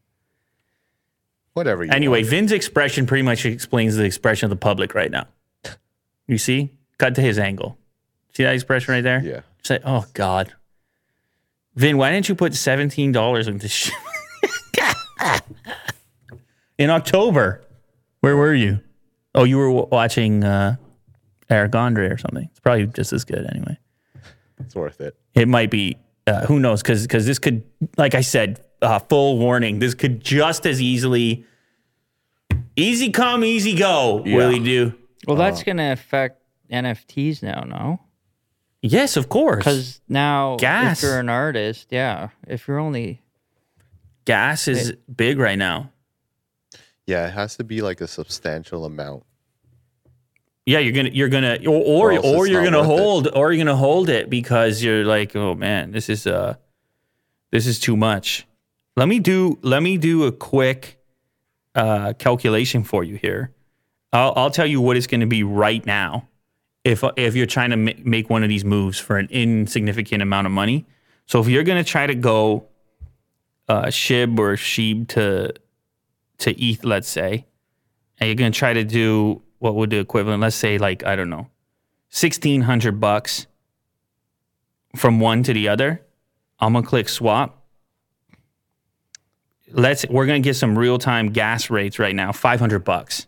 [1.55, 1.85] Whatever.
[1.85, 2.31] You Anyway, want.
[2.31, 5.27] Vin's expression pretty much explains the expression of the public right now.
[6.27, 6.71] You see?
[6.99, 7.77] Cut to his angle.
[8.35, 9.23] See that expression right there?
[9.23, 9.41] Yeah.
[9.63, 10.53] Say, oh God.
[11.75, 13.95] Vin, why didn't you put seventeen dollars into this shit?
[16.79, 17.63] In October.
[18.21, 18.81] Where were you?
[19.35, 20.77] Oh, you were w- watching uh,
[21.51, 22.49] Eric Andre or something.
[22.51, 23.79] It's probably just as good anyway.
[24.61, 25.17] It's worth it.
[25.35, 25.97] It might be.
[26.27, 26.83] Uh, who knows?
[26.83, 27.65] Because this could,
[27.97, 29.81] like I said, uh, full warning.
[29.81, 31.45] This could just as easily,
[32.77, 34.23] easy come, easy go.
[34.25, 34.37] Yeah.
[34.37, 34.95] Willie do.
[35.27, 36.41] Well, that's going to affect
[36.71, 38.01] NFTs now, no?
[38.83, 39.59] Yes, of course.
[39.59, 41.03] Because now, Gas.
[41.03, 43.23] if you're an artist, yeah, if you're only
[44.25, 45.91] gas is big right now.
[47.07, 49.25] Yeah, it has to be like a substantial amount.
[50.67, 53.01] Yeah, you're gonna you're gonna or or, Or or you're gonna worth it.
[53.01, 56.55] hold or you're gonna hold it because you're like, oh man, this is uh
[57.51, 58.47] this is too much.
[58.97, 60.99] Let me do let me do a quick
[61.75, 63.51] uh calculation for you here.
[64.13, 66.29] I'll I'll tell you what it's gonna be right now
[66.85, 70.53] if if you're trying to make one of these moves for an insignificant amount of
[70.53, 70.87] money.
[71.27, 72.67] So if you're gonna try to go
[73.69, 75.53] uh shib or sheeb to
[76.39, 77.47] to ETH, let's say,
[78.19, 81.31] and you're gonna try to do what would the equivalent, let's say like, I don't
[81.31, 81.49] know,
[82.09, 83.47] sixteen hundred bucks
[84.97, 86.03] from one to the other,
[86.59, 87.59] I'm gonna click swap.
[89.71, 93.27] Let's we're gonna get some real time gas rates right now, five hundred bucks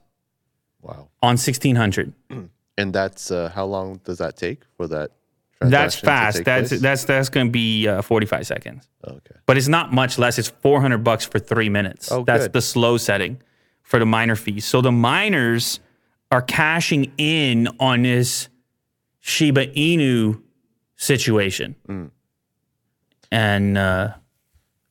[0.82, 1.08] Wow.
[1.22, 2.12] on sixteen hundred.
[2.76, 5.10] And that's uh, how long does that take for that?
[5.60, 6.44] That's transaction to fast.
[6.44, 6.80] That's place?
[6.80, 8.88] that's that's gonna be uh, forty five seconds.
[9.06, 9.36] okay.
[9.46, 10.38] But it's not much less.
[10.38, 12.10] It's 400 bucks for three minutes.
[12.10, 12.54] Oh, That's good.
[12.54, 13.40] the slow setting
[13.82, 14.64] for the miner fees.
[14.64, 15.80] So the miners
[16.30, 18.48] are cashing in on this
[19.20, 20.42] Shiba Inu
[20.96, 21.76] situation.
[21.88, 22.10] Mm.
[23.30, 24.14] And uh,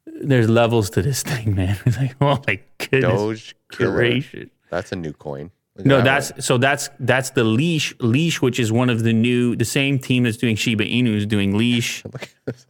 [0.05, 1.77] there's levels to this thing, man.
[1.85, 3.91] It's like, oh my goodness Doge killer.
[3.91, 4.49] gracious.
[4.69, 5.51] That's a new coin.
[5.77, 9.55] No, that that's so that's that's the leash leash, which is one of the new
[9.55, 12.03] the same team that's doing Shiba Inu is doing leash.
[12.05, 12.12] one.
[12.13, 12.67] Look at this.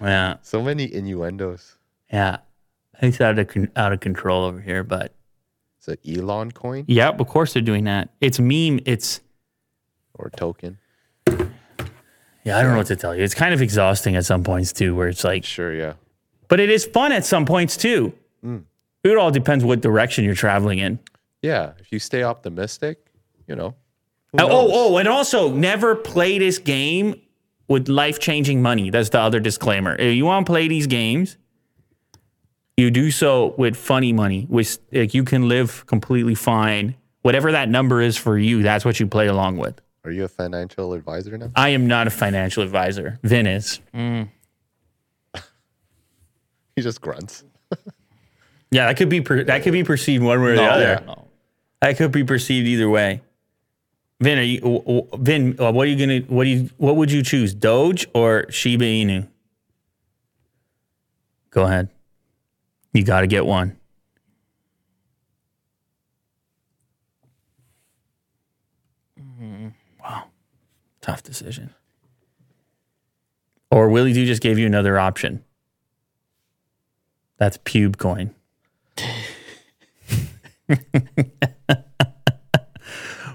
[0.00, 0.36] Yeah.
[0.42, 1.76] So many innuendos.
[2.12, 2.38] Yeah.
[3.00, 5.12] It's out of con- out of control over here, but
[5.78, 8.10] It's an Elon coin yeah, of course they're doing that.
[8.20, 8.80] It's meme.
[8.84, 9.20] It's
[10.14, 10.78] or token.
[12.44, 13.22] yeah, I don't know what to tell you.
[13.22, 15.94] It's kind of exhausting at some points too, where it's like, Sure, yeah.
[16.48, 18.12] but it is fun at some points too.
[18.44, 18.64] Mm.
[19.04, 20.98] It all depends what direction you're traveling in.
[21.42, 21.72] Yeah.
[21.78, 23.06] If you stay optimistic,
[23.46, 23.74] you know.
[24.34, 27.20] Oh, oh, oh, and also never play this game
[27.66, 28.90] with life changing money.
[28.90, 29.96] That's the other disclaimer.
[29.96, 31.38] If you want to play these games,
[32.76, 36.94] you do so with funny money, which like you can live completely fine.
[37.22, 39.80] Whatever that number is for you, that's what you play along with.
[40.04, 41.50] Are you a financial advisor now?
[41.56, 43.18] I am not a financial advisor.
[43.22, 43.80] Vin is.
[43.94, 44.28] Mm.
[46.76, 47.44] He just grunts.
[48.70, 51.02] Yeah, that could be per- that could be perceived one way or the other.
[51.06, 51.27] no.
[51.80, 53.22] That could be perceived either way.
[54.20, 55.56] Vin, are you Vin?
[55.60, 56.20] uh, What are you gonna?
[56.26, 56.70] What do you?
[56.76, 59.28] What would you choose, Doge or Shiba Inu?
[61.50, 61.88] Go ahead.
[62.92, 63.76] You got to get one.
[70.00, 70.24] Wow,
[71.00, 71.74] tough decision.
[73.70, 75.44] Or Willie Do just gave you another option.
[77.36, 78.34] That's pube coin.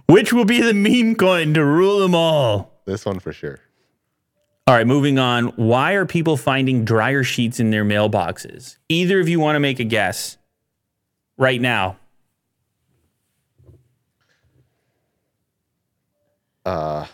[0.08, 2.82] Which will be the meme coin to rule them all?
[2.86, 3.60] This one for sure.
[4.68, 5.48] All right, moving on.
[5.50, 8.78] Why are people finding dryer sheets in their mailboxes?
[8.88, 10.38] Either of you want to make a guess
[11.38, 11.98] right now?
[16.66, 17.06] Uh,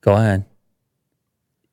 [0.00, 0.44] Go ahead.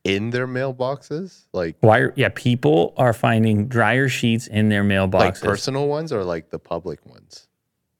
[0.05, 1.99] In their mailboxes, like Why?
[1.99, 5.19] Are, yeah, people are finding dryer sheets in their mailboxes.
[5.19, 7.47] like personal ones or like the public ones.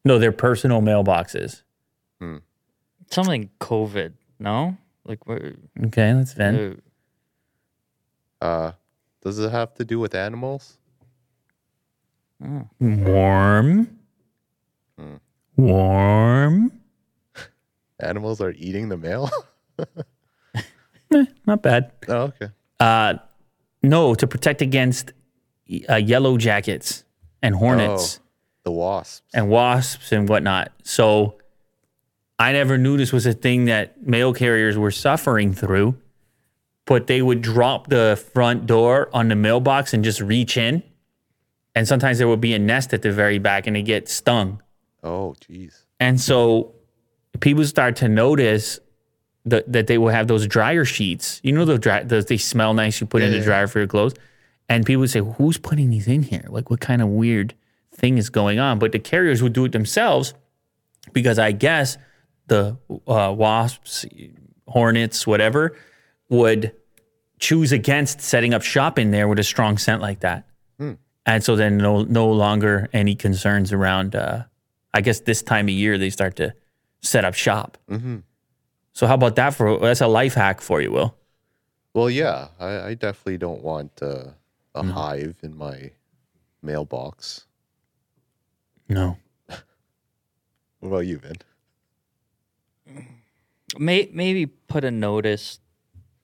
[0.06, 1.63] no, their personal mailboxes.
[2.22, 2.38] Hmm.
[3.12, 4.78] Something COVID, no?
[5.04, 5.56] Like, where,
[5.88, 6.82] Okay, let's vent.
[8.41, 8.72] uh, Uh,
[9.24, 10.78] does it have to do with animals?
[12.80, 14.00] Warm.
[15.58, 16.72] Warm.
[18.00, 19.30] Animals are eating the mail.
[21.45, 21.91] Not bad.
[22.08, 22.49] oh, okay.
[22.80, 23.15] Uh,
[23.84, 25.13] no, to protect against
[25.89, 27.04] uh, yellow jackets.
[27.41, 28.23] and hornets Oh,
[28.63, 29.21] the wasps.
[29.34, 30.71] and wasps and whatnot.
[30.84, 31.36] So
[32.39, 35.95] I never knew this was a thing that mail carriers were suffering through.
[36.88, 40.84] But they would drop the front door on the mailbox and just reach in.
[41.73, 44.62] And sometimes there would be a nest at the very back and they get stung.
[45.04, 45.84] Oh, jeez.
[45.99, 46.73] And so
[47.39, 48.80] people start to notice
[49.45, 51.39] that, that they will have those dryer sheets.
[51.43, 52.99] You know, the dry, those, they smell nice.
[52.99, 54.13] You put in the dryer for your clothes.
[54.67, 56.45] And people would say, who's putting these in here?
[56.47, 57.53] Like, what kind of weird
[57.93, 58.79] thing is going on?
[58.79, 60.34] But the carriers would do it themselves
[61.13, 61.97] because I guess
[62.47, 62.77] the
[63.08, 64.05] uh, wasps,
[64.67, 65.77] hornets, whatever,
[66.29, 66.73] would
[67.38, 70.47] choose against setting up shop in there with a strong scent like that.
[71.27, 74.15] And so then no no longer any concerns around.
[74.15, 74.43] Uh,
[74.93, 76.53] I guess this time of year they start to
[77.01, 77.77] set up shop.
[77.89, 78.17] Mm-hmm.
[78.95, 81.17] So how about that for that's a life hack for you, Will?
[81.93, 84.27] Well, yeah, I, I definitely don't want uh,
[84.73, 85.91] a hive in my
[86.62, 87.45] mailbox.
[88.89, 89.17] No.
[90.79, 91.38] What about you, Vin?
[93.77, 95.60] May, maybe put a notice.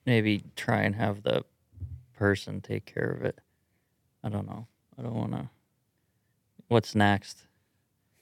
[0.06, 1.44] Maybe try and have the
[2.16, 3.40] person take care of it.
[4.24, 4.68] I don't know.
[4.98, 5.50] I don't want to.
[6.68, 7.44] What's next?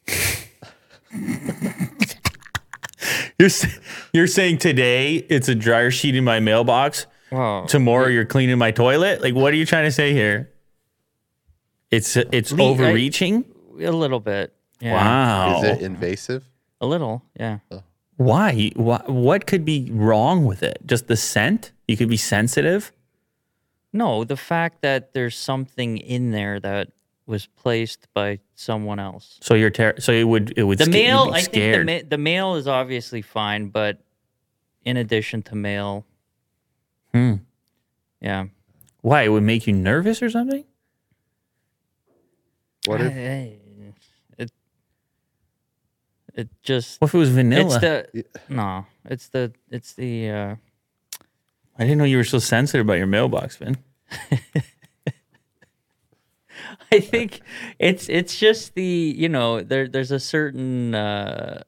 [3.39, 3.49] You're
[4.13, 7.07] you're saying today it's a dryer sheet in my mailbox.
[7.31, 9.21] Well, Tomorrow you're cleaning my toilet.
[9.21, 10.51] Like what are you trying to say here?
[11.91, 13.45] It's it's Le- I- overreaching.
[13.81, 14.53] a little bit.
[14.81, 14.93] Yeah.
[14.93, 15.61] Wow.
[15.63, 16.43] Is it invasive?
[16.81, 17.23] A little.
[17.39, 17.59] Yeah.
[17.71, 17.83] Oh.
[18.17, 18.71] Why?
[18.75, 19.09] What?
[19.09, 20.79] What could be wrong with it?
[20.85, 21.71] Just the scent?
[21.87, 22.91] You could be sensitive.
[23.93, 26.89] No, the fact that there's something in there that
[27.29, 29.37] was placed by someone else.
[29.41, 31.83] So you're ter- so it would it would The sca- you'd mail, I think the,
[31.85, 33.99] ma- the mail is obviously fine, but
[34.83, 36.05] in addition to mail,
[37.13, 37.35] Hmm.
[38.19, 38.45] yeah.
[39.01, 39.21] Why?
[39.23, 40.65] It would make you nervous or something?
[42.85, 44.51] What if it
[46.35, 47.65] it just What if it was vanilla?
[47.65, 50.55] it's the no, it's the it's the uh
[51.77, 53.77] I didn't know you were so sensitive about your mailbox, Vin.
[56.91, 57.41] I think
[57.77, 61.63] it's it's just the you know there there's a certain uh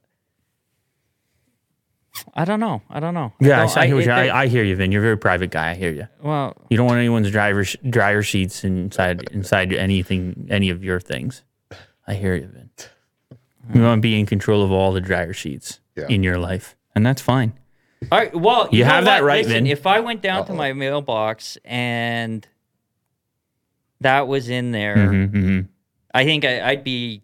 [2.36, 4.41] I don't know I don't know Yeah, I, don't- I, hear, it- you- there- I,
[4.43, 4.91] I hear you, Vin.
[4.91, 5.71] You're a very private guy.
[5.71, 6.08] I hear you.
[6.21, 11.00] well You don't want anyone's driver sh- dryer sheets inside inside anything, any of your
[11.00, 11.43] things.
[12.08, 12.69] I hear you, Vin.
[13.74, 16.08] You want to be in control of all the dryer sheets Yeah.
[16.10, 17.54] in your life, and that's fine.
[18.12, 18.36] All right.
[18.36, 19.67] Well, you, You know have that right, Listen, Vin.
[19.67, 22.45] If I went down to my mailbox and
[24.02, 25.68] that was in there, Mhm, mhm.
[26.14, 27.22] I think I, I'd be.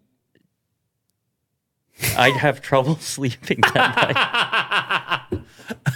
[2.16, 5.42] I'd have trouble sleeping that night.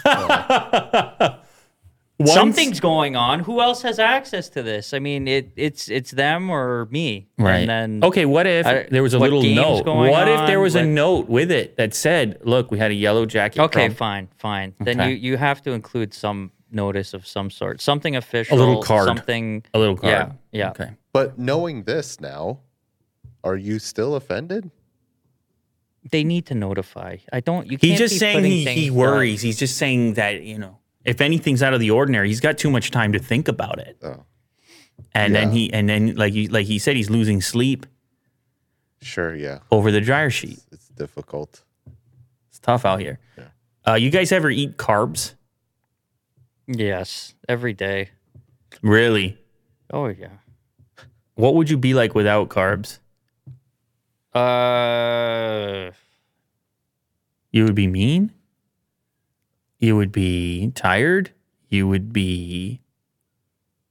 [2.18, 3.40] Once- Something's going on.
[3.40, 4.94] Who else has access to this?
[4.94, 7.26] I mean, it, it's it's them or me.
[7.36, 7.60] Right.
[7.60, 9.86] And then okay, what if I- there was a little note?
[9.86, 10.62] What if there on?
[10.62, 13.88] was a What- note with it that said, "Look, we had a yellow jacket." Okay,
[13.88, 14.74] fine, fine.
[14.78, 15.10] Then Okay.
[15.10, 19.06] you you have to include some notice of some sort, something official, a little card.
[19.06, 19.64] something.
[19.74, 20.12] a little card.
[20.12, 20.70] Yeah, yeah.
[20.70, 20.90] Okay.
[21.12, 22.60] But knowing this now,
[23.44, 24.70] are you still offended?
[26.10, 27.18] They need to notify.
[27.32, 27.70] I don't.
[27.70, 27.78] You.
[27.80, 28.96] He's can't just be saying putting he, things he down.
[28.96, 29.42] worries.
[29.42, 32.70] He's just saying that you know, if anything's out of the ordinary, he's got too
[32.70, 34.24] much time to think about it, Oh,
[35.14, 37.86] and then he and then like you like he said, he's losing sleep
[39.00, 39.60] sure, yeah.
[39.70, 40.58] over the dryer sheet.
[40.72, 41.62] It's difficult.
[42.48, 43.18] It's tough out here.
[43.86, 45.34] Uh, you guys ever eat carbs?
[46.66, 48.10] Yes, every day.
[48.82, 49.38] Really?
[49.92, 50.38] Oh yeah.
[51.34, 52.98] What would you be like without carbs?
[54.34, 55.90] Uh,
[57.50, 58.32] You would be mean.
[59.78, 61.32] You would be tired.
[61.68, 62.80] You would be.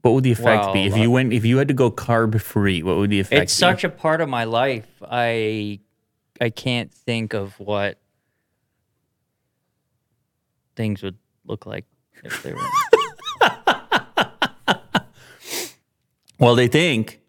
[0.01, 1.33] What would the effect be Well, if you went?
[1.33, 3.39] If you had to go carb free, what would the effect?
[3.39, 3.43] Be?
[3.43, 3.59] It's be?
[3.59, 4.87] such a part of my life.
[5.03, 5.79] I
[6.39, 7.99] I can't think of what
[10.75, 11.85] things would look like
[12.23, 12.61] if they were.
[16.41, 17.21] Well, they think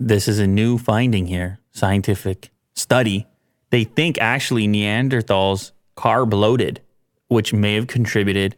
[0.00, 3.26] this is a new finding here, scientific study.
[3.68, 6.80] They think actually Neanderthals carb loaded,
[7.28, 8.56] which may have contributed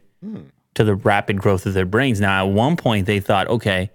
[0.73, 2.21] to the rapid growth of their brains.
[2.21, 3.91] Now, at one point, they thought, okay,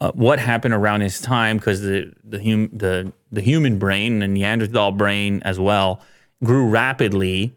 [0.00, 1.58] uh, what happened around this time?
[1.58, 6.00] Because the the, hum, the the human brain and Neanderthal brain as well
[6.42, 7.54] grew rapidly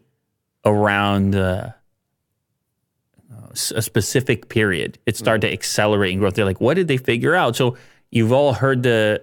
[0.66, 1.34] around.
[1.34, 1.70] Uh,
[3.74, 6.34] a specific period, it started to accelerate in growth.
[6.34, 7.56] They're like, what did they figure out?
[7.56, 7.76] So
[8.10, 9.22] you've all heard the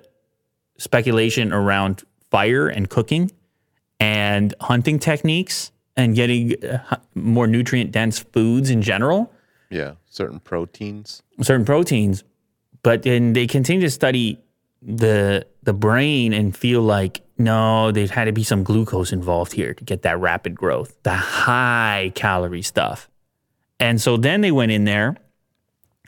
[0.78, 3.32] speculation around fire and cooking
[3.99, 9.32] and hunting techniques and getting uh, more nutrient dense foods in general,
[9.70, 11.24] Yeah, certain proteins.
[11.41, 12.24] certain proteins.
[12.84, 14.39] But then they continue to study
[14.82, 19.74] the the brain and feel like no, there had to be some glucose involved here
[19.74, 23.10] to get that rapid growth, the high calorie stuff.
[23.80, 25.17] And so then they went in there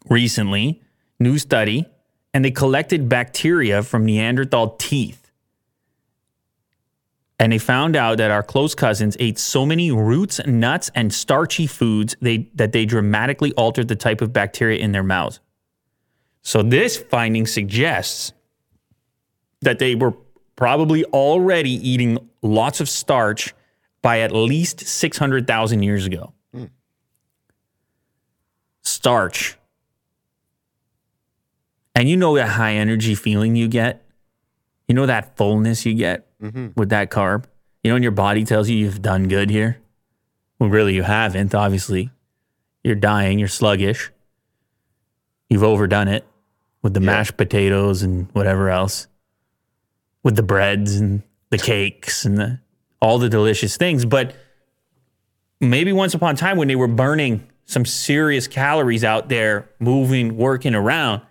[0.10, 0.82] recently,
[1.20, 1.86] new study,
[2.34, 5.32] and they collected bacteria from Neanderthal teeth.
[7.40, 11.68] And they found out that our close cousins ate so many roots, nuts, and starchy
[11.68, 15.40] foods they, that they dramatically altered the type of bacteria in their mouths.
[16.42, 18.34] So this finding suggests
[19.62, 20.14] that they were
[20.56, 23.54] probably already eating lots of starch
[24.02, 26.34] by at least 600,000 years ago.
[28.84, 29.58] Starch.
[31.96, 34.06] And you know that high energy feeling you get?
[34.88, 36.70] You know that fullness you get mm-hmm.
[36.76, 37.46] with that carb?
[37.84, 39.80] You know, when your body tells you you've done good here?
[40.60, 42.12] Well, really, you haven't, obviously.
[42.84, 44.12] You're dying, you're sluggish.
[45.50, 46.26] You've overdone it
[46.82, 49.08] with the mashed potatoes and whatever else,
[50.24, 52.60] with the breads and the cakes and the,
[53.02, 54.06] all the delicious things.
[54.06, 54.36] But
[55.60, 60.36] maybe once upon a time when they were burning some serious calories out there, moving,
[60.38, 61.22] working around,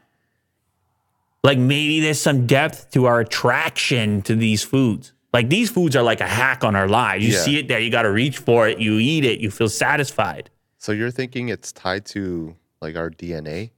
[1.43, 5.12] like maybe there's some depth to our attraction to these foods.
[5.32, 7.26] Like these foods are like a hack on our lives.
[7.26, 7.41] You Yeah.
[7.41, 10.49] see it there, you got to reach for it, you eat it, you feel satisfied.
[10.78, 13.70] So you're thinking it's tied to like our DNA,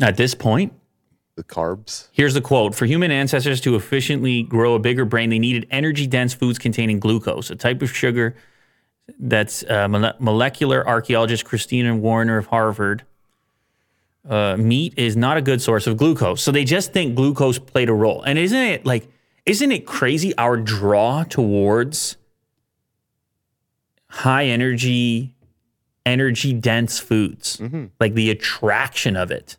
[0.00, 0.72] At this point,
[1.36, 2.08] the carbs?
[2.10, 6.08] Here's the quote For human ancestors to efficiently grow a bigger brain, they needed energy
[6.08, 8.34] dense foods containing glucose, a type of sugar
[9.18, 13.04] that's uh, mole- molecular archaeologist Christina Warinner of Harvard.
[14.28, 16.42] Uh, meat is not a good source of glucose.
[16.42, 18.22] So they just think glucose played a role.
[18.22, 19.08] And isn't it like,
[19.46, 22.16] isn't it crazy our draw towards
[24.10, 25.34] high energy,
[26.04, 27.58] energy dense foods?
[28.00, 29.56] Like the attraction of it.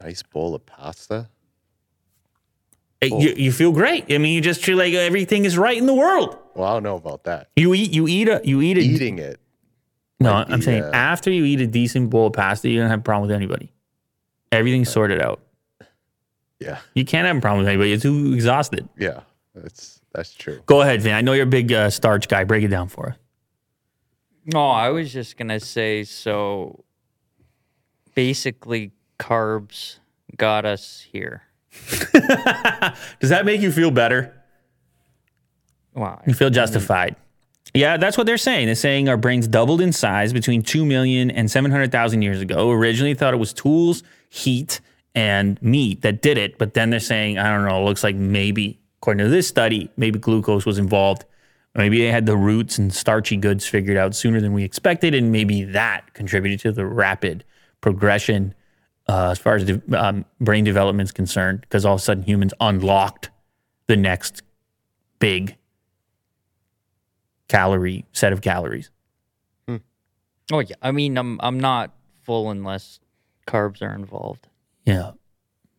[0.00, 1.28] Nice bowl of pasta.
[3.00, 4.12] It- You, you feel great.
[4.12, 6.36] I mean, you just feel like everything is right in the world.
[6.54, 7.48] Well, I don't know about that.
[7.56, 8.80] You eat, you eat a, you eat a.
[8.80, 9.38] Eating it.
[10.18, 12.80] no, might I'm be, saying uh, after you eat a decent bowl of pasta, you
[12.80, 13.72] don't have a problem with anybody.
[14.50, 15.40] Everything's sorted out.
[16.58, 16.78] Yeah.
[16.94, 17.90] You can't have a problem with anybody.
[17.90, 18.88] You're too exhausted.
[18.98, 19.20] Yeah.
[19.54, 20.60] That's that's true.
[20.66, 21.14] Go ahead, Vin.
[21.14, 22.42] I know you're a big uh, starch guy.
[22.44, 23.16] Break it down for us.
[24.46, 26.84] No, I was just gonna say so.
[28.14, 29.98] Basically, carbs
[30.36, 31.42] got us here.
[33.20, 34.34] Does that make you feel better?
[35.94, 36.20] Wow.
[36.26, 37.16] You feel justified.
[37.74, 38.66] Yeah, that's what they're saying.
[38.66, 42.70] They're saying our brains doubled in size between 2 million and 700,000 years ago.
[42.70, 44.80] Originally thought it was tools, heat,
[45.14, 46.58] and meat that did it.
[46.58, 49.90] But then they're saying, I don't know, it looks like maybe, according to this study,
[49.96, 51.24] maybe glucose was involved.
[51.74, 55.14] Maybe they had the roots and starchy goods figured out sooner than we expected.
[55.14, 57.44] And maybe that contributed to the rapid
[57.80, 58.54] progression
[59.08, 62.22] uh, as far as de- um, brain development is concerned, because all of a sudden
[62.24, 63.30] humans unlocked
[63.86, 64.42] the next
[65.18, 65.56] big
[67.48, 68.90] calorie set of calories.
[70.50, 70.76] Oh yeah.
[70.80, 73.00] I mean, I'm I'm not full unless
[73.46, 74.48] carbs are involved.
[74.86, 75.10] Yeah.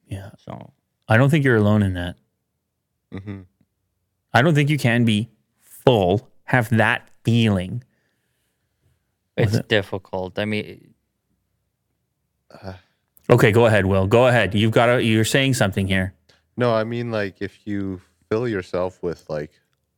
[0.08, 0.30] Yeah.
[0.38, 0.74] So
[1.08, 2.16] I don't think you're alone in that.
[3.12, 3.42] hmm
[4.32, 5.28] I don't think you can be
[5.60, 7.84] full, have that feeling.
[9.36, 9.68] it's it?
[9.70, 10.38] difficult.
[10.38, 10.94] I mean,
[13.30, 14.08] Okay, go ahead, Will.
[14.08, 14.56] Go ahead.
[14.56, 16.14] You've got to, you're saying something here.
[16.58, 19.52] No, I mean like if you fill yourself with like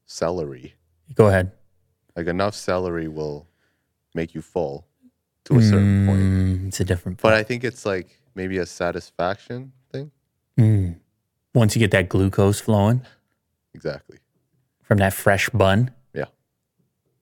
[0.05, 0.75] celery,
[1.15, 1.51] Go ahead.
[2.15, 3.47] like enough celery will
[4.13, 4.85] make you full
[5.45, 6.21] to a certain point.
[6.21, 10.11] Mm, it's a different But I think it's like maybe a satisfaction thing.
[10.59, 10.97] Mm.
[11.55, 13.01] Once you get that glucose flowing
[13.73, 14.17] Exactly.
[14.83, 16.25] from that fresh bun Yeah.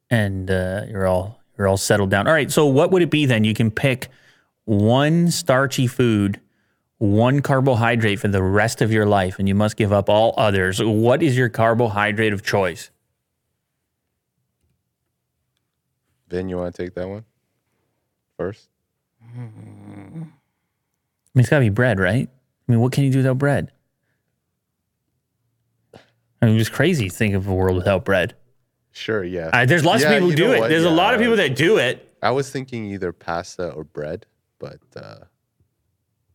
[0.09, 2.27] and uh, you're all you're all settled down.
[2.27, 3.43] All right, so what would it be then?
[3.43, 4.07] You can pick
[4.69, 6.39] one starchy food,
[6.99, 10.79] one carbohydrate for the rest of your life, and you must give up all others.
[10.81, 12.91] What is your carbohydrate of choice?
[16.27, 17.25] Ben, you want to take that one
[18.37, 18.69] first?
[19.23, 20.31] I mean,
[21.35, 22.29] it's got to be bread, right?
[22.29, 23.71] I mean, what can you do without bread?
[26.41, 28.35] I mean, it's crazy to think of a world without bread.
[28.91, 29.23] Sure.
[29.23, 29.49] Yeah.
[29.51, 30.59] Uh, there's lots Yeah, of people who do it.
[30.59, 30.69] what?
[30.69, 32.05] There's a lot of people that do it.
[32.21, 34.25] I was thinking either pasta or bread,
[34.59, 35.19] but uh,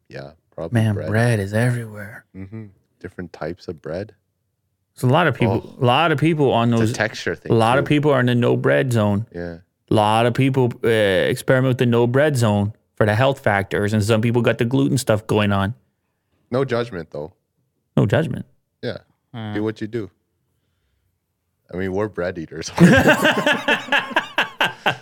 [0.09, 1.09] yeah, probably Man, bread.
[1.09, 2.25] bread is everywhere.
[2.35, 2.66] hmm
[3.01, 4.14] Different types of bread.
[4.97, 5.77] There's a lot of people.
[5.81, 6.91] A lot of people on It's those.
[6.93, 7.53] a texture thing.
[7.53, 9.27] A lot of people are in the no bread zone.
[9.35, 9.59] Yeah.
[9.91, 13.93] A lot of people uh, experiment with the no bread zone for the health factors,
[13.93, 15.75] and some people got the gluten stuff going on.
[16.51, 17.33] No judgment though.
[17.97, 18.47] No judgment.
[18.83, 18.99] Yeah.
[19.53, 20.11] Do what you do.
[21.72, 22.70] I mean, we're bread eaters.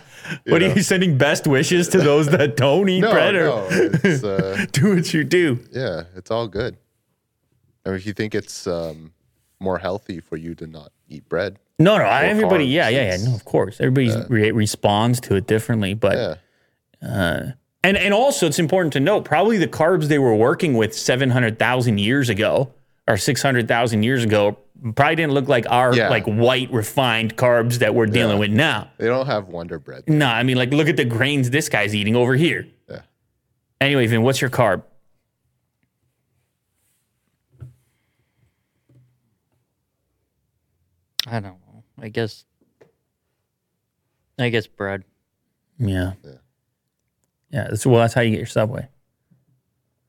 [0.45, 0.67] What know?
[0.67, 3.35] are you sending best wishes to those that don't eat No, bread?
[3.35, 5.59] Or no, it's uh, do what you do.
[5.71, 6.77] yeah, it's all good.
[7.85, 9.11] I mean, if you think it's um,
[9.59, 12.05] more healthy for you to not eat bread, No, no.
[12.05, 13.17] Everybody, yeah, yeah, yeah.
[13.25, 13.81] No, of course.
[13.81, 16.39] Everybody re- responds to it differently, but
[17.01, 17.51] yeah,
[17.83, 21.31] and and also it's important to note probably the carbs they were working with seven
[21.31, 22.71] hundred thousand years ago
[23.07, 24.57] or six hundred thousand years ago
[24.95, 26.09] probably didn't look like our Yeah.
[26.09, 28.39] like white refined carbs that we're dealing Yeah.
[28.39, 28.91] with now.
[28.97, 30.03] they don't have Wonder Bread.
[30.07, 32.67] No, I mean like look at the grains this guy's eating over here.
[32.89, 33.01] Yeah.
[33.81, 34.83] Anyway, Vin, what's your carb?
[41.27, 41.83] I don't know.
[41.99, 42.45] I guess.
[44.37, 45.03] I guess bread.
[45.79, 46.13] Yeah.
[46.23, 46.31] Yeah.
[47.51, 47.67] Yeah.
[47.69, 48.87] That's, well, that's how you get your Subway.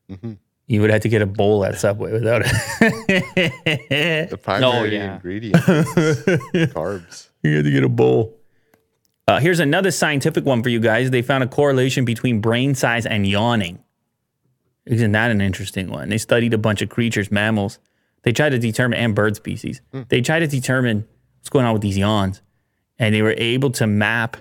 [0.09, 0.33] hmm
[0.67, 4.29] You would have to get a bowl at Subway without it.
[4.29, 5.15] The primary yeah.
[5.15, 7.29] ingredient is carbs.
[7.43, 8.39] You had to get a bowl.
[9.27, 11.11] Uh, here's another scientific one for you guys.
[11.11, 13.83] They found a correlation between brain size and yawning.
[14.87, 16.09] Isn't that an interesting one?
[16.09, 17.77] They studied a bunch of creatures, mammals.
[18.23, 19.81] They tried to determine, and bird species.
[20.09, 21.07] They tried to determine
[21.37, 22.41] what's going on with these yawns.
[22.97, 24.37] And they were able to map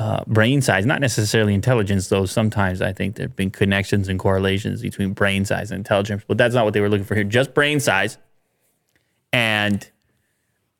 [0.00, 4.18] uh, brain size, not necessarily intelligence, though sometimes I think there have been connections and
[4.18, 7.22] correlations between brain size and intelligence, but that's not what they were looking for here.
[7.22, 8.16] Just brain size
[9.30, 9.90] and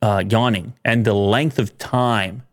[0.00, 2.44] uh, yawning and the length of time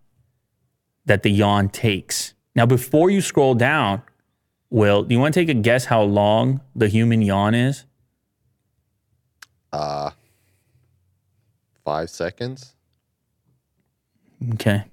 [1.05, 2.33] that the yawn takes.
[2.53, 4.01] Now, before you scroll down,
[4.69, 7.85] Will, do you want to take a guess how long the human yawn is?
[9.71, 10.11] Uh,
[11.85, 12.73] five seconds.
[14.55, 14.83] Okay.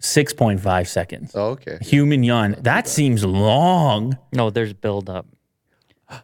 [0.00, 1.32] 6.5 seconds.
[1.34, 1.78] Oh, okay.
[1.82, 2.56] Human yawn.
[2.58, 4.16] That seems long.
[4.32, 5.26] No, there's buildup.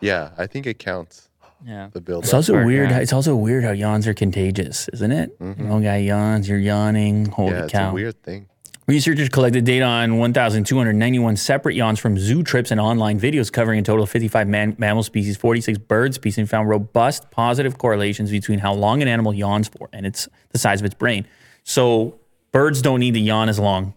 [0.00, 1.30] Yeah, I think it counts.
[1.64, 1.88] Yeah.
[1.92, 2.24] The build.
[2.24, 2.90] It's also Or, weird.
[2.90, 2.98] yeah.
[2.98, 5.38] It's also weird how yawns are contagious, isn't it?
[5.40, 5.68] Mm-hmm.
[5.68, 7.26] One guy yawns, you're yawning.
[7.30, 7.90] Holy yeah, it's cow.
[7.90, 8.46] a weird thing.
[8.86, 13.82] Researchers collected data on 1,291 separate yawns from zoo trips and online videos covering a
[13.82, 18.58] total of 55 man- mammal species, 46 bird species, and found robust positive correlations between
[18.58, 21.26] how long an animal yawns for and its the size of its brain.
[21.62, 22.18] So
[22.54, 23.92] birds don't need to yawn as long.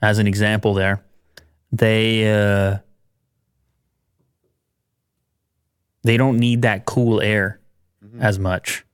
[0.00, 1.04] As an example, there,
[1.70, 2.78] they uh,
[6.04, 7.60] they don't need that cool air
[8.18, 8.86] as much.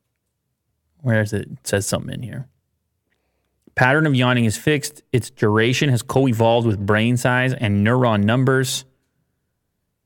[1.02, 1.42] Where is it?
[1.42, 2.48] It says something in here.
[3.76, 5.02] Pattern of yawning is fixed.
[5.12, 8.84] Its duration has co evolved with brain size and neuron numbers.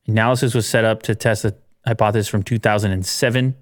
[0.05, 1.55] Analysis was set up to test a
[1.85, 3.55] hypothesis from 2007.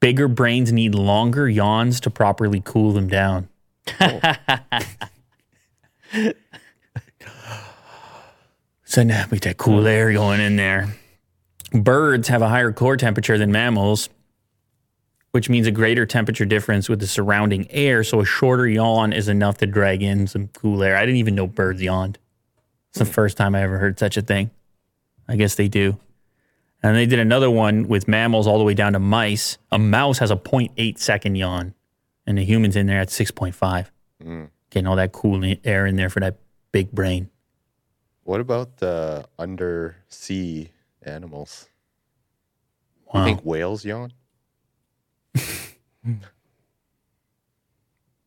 [0.00, 3.48] Bigger brains need longer yawns to properly cool them down.
[8.84, 9.86] So now we that cool hmm.
[9.86, 10.94] air going in there.
[11.72, 14.08] Birds have a higher core temperature than mammals,
[15.32, 18.02] which means a greater temperature difference with the surrounding air.
[18.02, 20.96] So a shorter yawn is enough to drag in some cool air.
[20.96, 22.18] I didn't even know birds yawned.
[22.90, 24.50] It's the first time I ever heard such a thing.
[25.28, 25.98] I guess they do.
[26.82, 29.58] And they did another one with mammals all the way down to mice.
[29.70, 31.74] A mouse has a 0.8 second yawn,
[32.28, 33.86] and the humans in there at 6.5.
[34.70, 36.36] Getting all that cool air in there for that
[36.72, 37.30] big brain.
[38.24, 40.70] What about the uh, undersea
[41.02, 41.70] animals?
[43.06, 43.20] Wow.
[43.20, 44.12] You think whales yawn?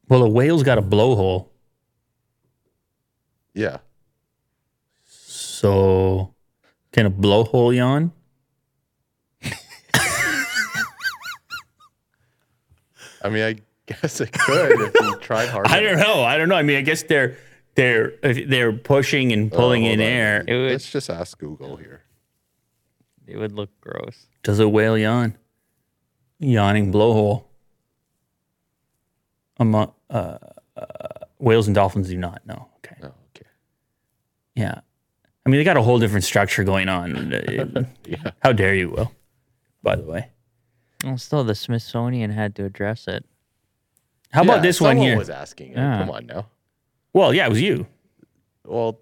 [0.09, 1.47] Well, a whale's got a blowhole.
[3.53, 3.77] Yeah.
[5.05, 6.33] So
[6.91, 8.11] can a blowhole yawn?
[13.23, 13.55] I mean, I
[14.01, 15.67] guess it could if you tried hard.
[15.67, 16.23] I don't know.
[16.23, 16.55] I don't know.
[16.55, 17.37] I mean, I guess they're
[17.75, 20.05] they're they're pushing and Oh, pulling hold in on.
[20.05, 20.43] air.
[20.47, 22.01] It would, Let's just ask Google here.
[23.27, 24.27] it would look gross.
[24.43, 25.37] Does a whale yawn?
[26.39, 27.43] Yawning blowhole.
[29.57, 30.37] Among uh,
[30.75, 30.85] uh,
[31.37, 32.41] whales and dolphins do not.
[32.45, 32.67] No.
[32.77, 32.95] Okay.
[33.03, 33.45] Oh, okay.
[34.55, 34.79] Yeah.
[35.45, 37.31] I mean, they got a whole different structure going on.
[38.05, 38.31] Yeah.
[38.41, 39.11] How dare you, Will?
[39.83, 40.29] By the way.
[41.03, 43.23] Well, still, the Smithsonian had to address it.
[44.31, 45.17] How about Yeah, this one here?
[45.17, 45.73] was asking.
[45.73, 45.99] Yeah.
[45.99, 46.47] Come on now.
[47.13, 47.85] well, yeah, it was you.
[48.65, 48.99] Well,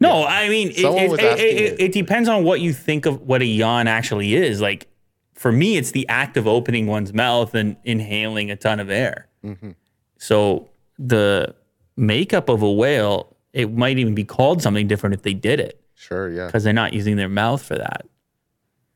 [0.00, 1.40] No, I mean, it, it, it- it-
[1.72, 1.80] it.
[1.80, 4.60] it depends on what you think of what a yawn actually is.
[4.60, 4.88] Like,
[5.34, 9.28] for me, it's the act of opening one's mouth and inhaling a ton of air.
[9.44, 9.70] Mm-hmm.
[10.18, 10.68] So
[10.98, 11.54] the
[11.96, 15.80] makeup of a whale, it might even be called something different if they did it
[15.94, 16.30] sure.
[16.30, 16.46] Yeah.
[16.46, 18.06] because they're not using their mouth for that.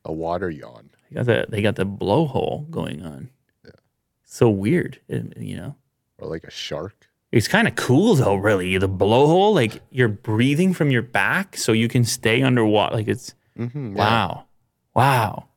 [0.04, 0.90] A water yawn.
[1.10, 3.30] They got the they got the blowhole going on.
[4.32, 5.74] So weird, you know.
[6.18, 7.08] Or like a shark.
[7.32, 8.78] It's kind of cool though, really.
[8.78, 12.94] The blowhole, like you're breathing from your back, so you can stay underwater.
[12.94, 14.44] Like it's Mm-hmm, wow,
[14.94, 15.48] wow.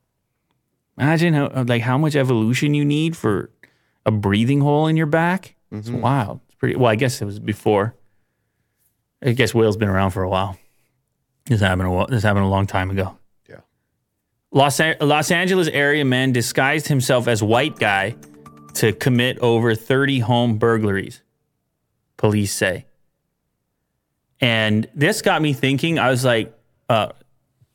[0.97, 3.51] Imagine how like how much evolution you need for
[4.07, 5.55] a breathing hole in your back.
[5.71, 6.41] It's wild.
[6.47, 6.91] It's pretty well.
[6.91, 7.95] I guess it was before.
[9.23, 10.57] I guess Whale's been around for a while.
[11.45, 13.17] This happened a while, this happened a long time ago.
[13.47, 13.61] Yeah.
[14.51, 18.15] Los, Los Angeles area man disguised himself as white guy
[18.75, 21.21] to commit over 30 home burglaries,
[22.17, 22.85] police say.
[24.39, 25.99] And this got me thinking.
[25.99, 26.53] I was like,
[26.89, 27.09] uh,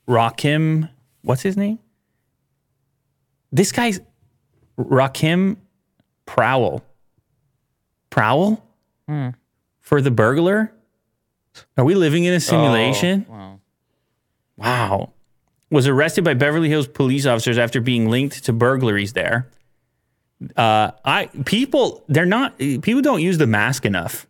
[0.07, 0.91] Rakim,
[1.23, 1.79] what's his name?
[3.51, 4.01] This guy's
[4.79, 5.57] Rakim
[6.27, 6.83] Prowl.
[8.11, 8.63] Prowl?
[9.81, 10.73] For the burglar?
[11.79, 13.25] Are we living in a simulation?
[13.29, 13.61] Oh, wow.
[14.57, 15.13] Wow.
[15.71, 19.49] Was arrested by Beverly Hills police officers after being linked to burglaries there.
[20.57, 24.27] Uh, I people they're not people don't use the mask enough,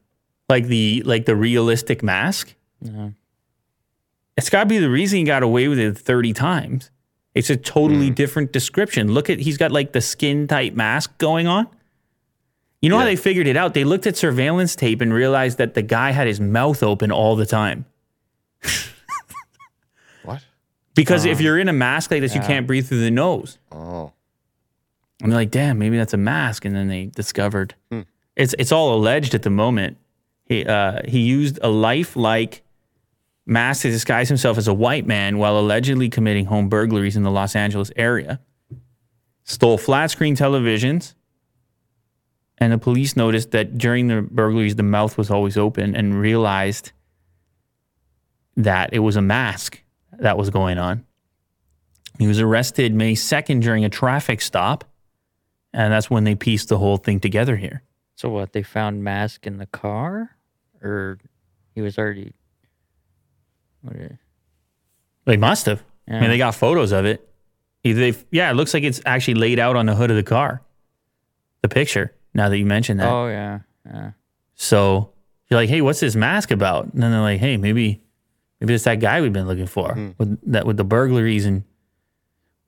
[0.49, 2.55] like the like the realistic mask.
[4.37, 6.91] It's got to be the reason he got away with it thirty times.
[7.35, 9.13] It's a totally different description.
[9.13, 11.69] Look at he's got like the skin tight mask going on.
[12.81, 13.75] You know how they figured it out?
[13.75, 17.37] They looked at surveillance tape and realized that the guy had his mouth open all
[17.37, 17.85] the time.
[20.25, 20.45] What?
[20.95, 23.59] Because if you're in a mask like this, you can't breathe through the nose.
[23.71, 24.13] Oh.
[25.21, 26.64] And they're like, damn, maybe that's a mask.
[26.64, 27.75] And then they discovered
[28.37, 29.99] it's it's all alleged at the moment.
[30.45, 32.62] He uh, he used a lifelike
[33.45, 37.31] mask to disguise himself as a white man while allegedly committing home burglaries in the
[37.31, 38.41] Los Angeles area.
[39.45, 41.14] Stole flat screen televisions.
[42.59, 46.91] And the police noticed that during the burglaries, the mouth was always open and realized
[48.57, 49.81] that it was a mask
[50.19, 51.05] that was going on.
[52.19, 54.85] He was arrested May 2nd during a traffic stop.
[55.79, 57.85] And that's when they pieced the whole thing together here.
[58.16, 58.53] So what?
[58.53, 60.37] They found mask in the car,
[60.83, 61.20] or
[61.72, 62.33] he was already.
[63.83, 63.95] What
[65.24, 65.85] They must have.
[66.09, 67.29] I mean, they got photos of it.
[67.85, 70.24] Either they, yeah, it looks like it's actually laid out on the hood of the
[70.24, 70.62] car.
[71.62, 72.12] The picture.
[72.35, 74.11] Now that you mentioned that, Oh yeah, yeah.
[74.55, 75.12] so
[75.49, 76.93] you're like, hey, what's this mask about?
[76.93, 78.03] And then they're like, hey, maybe,
[78.61, 80.11] maybe it's that guy we've been looking for hmm.
[80.18, 81.62] with that with the burglaries and.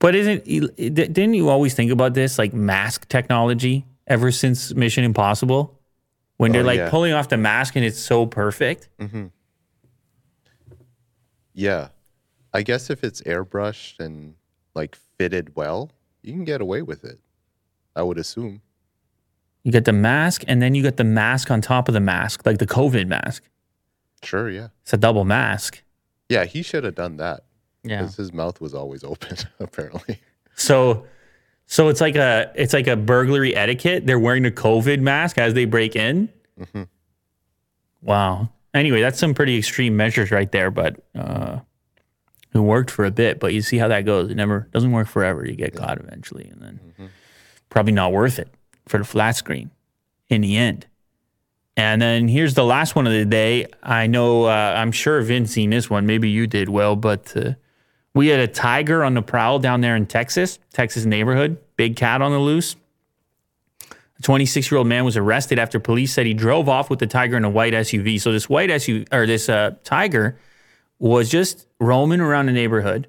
[0.00, 0.44] But isn't
[0.76, 5.78] didn't you always think about this like mask technology ever since Mission Impossible?
[6.38, 6.90] When they're Oh, like yeah.
[6.90, 8.88] pulling off the mask and it's so perfect.
[8.98, 9.26] Mm-hmm.
[11.52, 11.88] Yeah.
[12.52, 14.34] I guess if it's airbrushed and
[14.74, 15.90] like fitted well,
[16.22, 17.18] you can get away with it.
[17.94, 18.62] I would assume.
[19.64, 22.46] You get the mask, and then you get the mask on top of the mask,
[22.46, 23.42] like the COVID mask.
[24.22, 24.68] Sure, yeah.
[24.82, 25.82] It's a double mask.
[26.30, 27.44] Yeah, he should have done that.
[27.82, 28.02] Yeah.
[28.02, 30.20] Because his mouth was always open, apparently.
[30.54, 31.06] So,
[31.66, 34.06] so it's like a it's like a burglary etiquette.
[34.06, 36.28] They're wearing a COVID mask as they break in.
[38.02, 38.50] Wow.
[38.74, 41.60] Anyway, that's some pretty extreme measures right there, but uh,
[42.54, 43.40] it worked for a bit.
[43.40, 44.30] But you see how that goes.
[44.30, 45.44] It never doesn't work forever.
[45.46, 47.10] You get caught eventually, and then
[47.68, 48.48] probably not worth it
[48.86, 49.70] for the flat screen
[50.28, 50.86] in the end.
[51.76, 53.66] And then here's the last one of the day.
[53.82, 56.04] I know, uh, I'm sure Vince seen this one.
[56.04, 57.52] Maybe you did well, but uh,
[58.14, 62.22] we had a tiger on the prowl down there in Texas, Texas neighborhood, big cat
[62.22, 62.76] on the loose.
[64.18, 67.06] A 26 year old man was arrested after police said he drove off with the
[67.06, 68.20] tiger in a white SUV.
[68.20, 70.38] So this white SUV or this uh, tiger
[70.98, 73.08] was just roaming around the neighborhood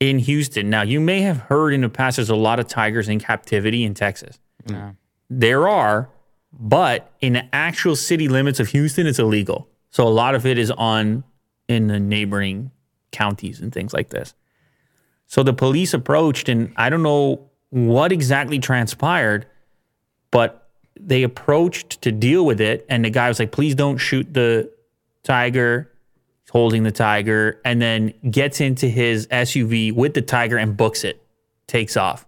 [0.00, 0.70] in Houston.
[0.70, 3.84] Now you may have heard in the past there's a lot of tigers in captivity
[3.84, 4.38] in Texas.
[4.68, 4.92] Yeah.
[5.28, 6.08] There are,
[6.52, 9.68] but in the actual city limits of Houston, it's illegal.
[9.90, 11.24] So a lot of it is on
[11.68, 12.70] in the neighboring
[13.12, 14.34] counties and things like this.
[15.26, 19.46] So the police approached, and I don't know what exactly transpired,
[20.30, 22.86] but they approached to deal with it.
[22.88, 24.70] And the guy was like, please don't shoot the
[25.24, 25.92] tiger,
[26.50, 31.22] holding the tiger, and then gets into his SUV with the tiger and books it,
[31.66, 32.26] takes off.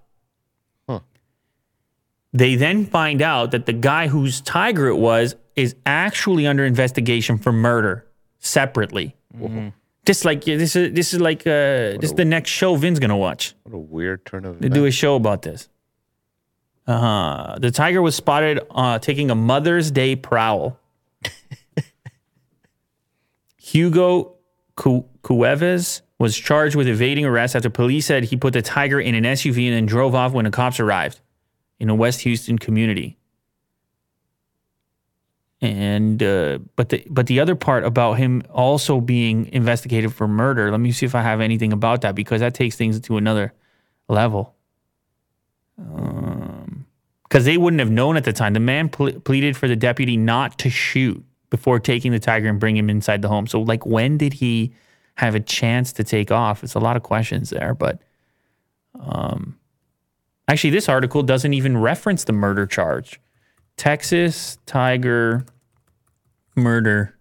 [2.32, 7.38] They then find out that the guy whose tiger it was is actually under investigation
[7.38, 8.06] for murder
[8.38, 9.16] separately.
[9.34, 9.68] Mm-hmm.
[10.08, 13.14] Just like this is this is like uh, this is the next show Vin's gonna
[13.16, 13.54] watch.
[13.64, 14.74] What a weird turn of They events.
[14.74, 15.68] do a show about this.
[16.86, 17.58] Uh huh.
[17.60, 20.80] the tiger was spotted uh, taking a Mother's Day prowl.
[23.58, 24.36] Hugo
[24.76, 29.14] Cu- Cuevas was charged with evading arrest after police said he put the tiger in
[29.14, 31.20] an SUV and then drove off when the cops arrived
[31.78, 33.17] in a West Houston community.
[35.60, 40.70] And uh, but the but the other part about him also being investigated for murder.
[40.70, 43.52] Let me see if I have anything about that because that takes things to another
[44.08, 44.54] level.
[45.76, 48.54] Because they wouldn't have known at the time.
[48.54, 52.60] The man ple- pleaded for the deputy not to shoot before taking the tiger and
[52.60, 53.46] bring him inside the home.
[53.46, 54.72] So, like, when did he
[55.14, 56.62] have a chance to take off?
[56.62, 58.00] It's a lot of questions there, but
[59.00, 59.58] um,
[60.48, 63.20] Actually, this article doesn't even reference the murder charge.
[63.78, 65.46] Texas Tiger
[66.54, 67.14] murder.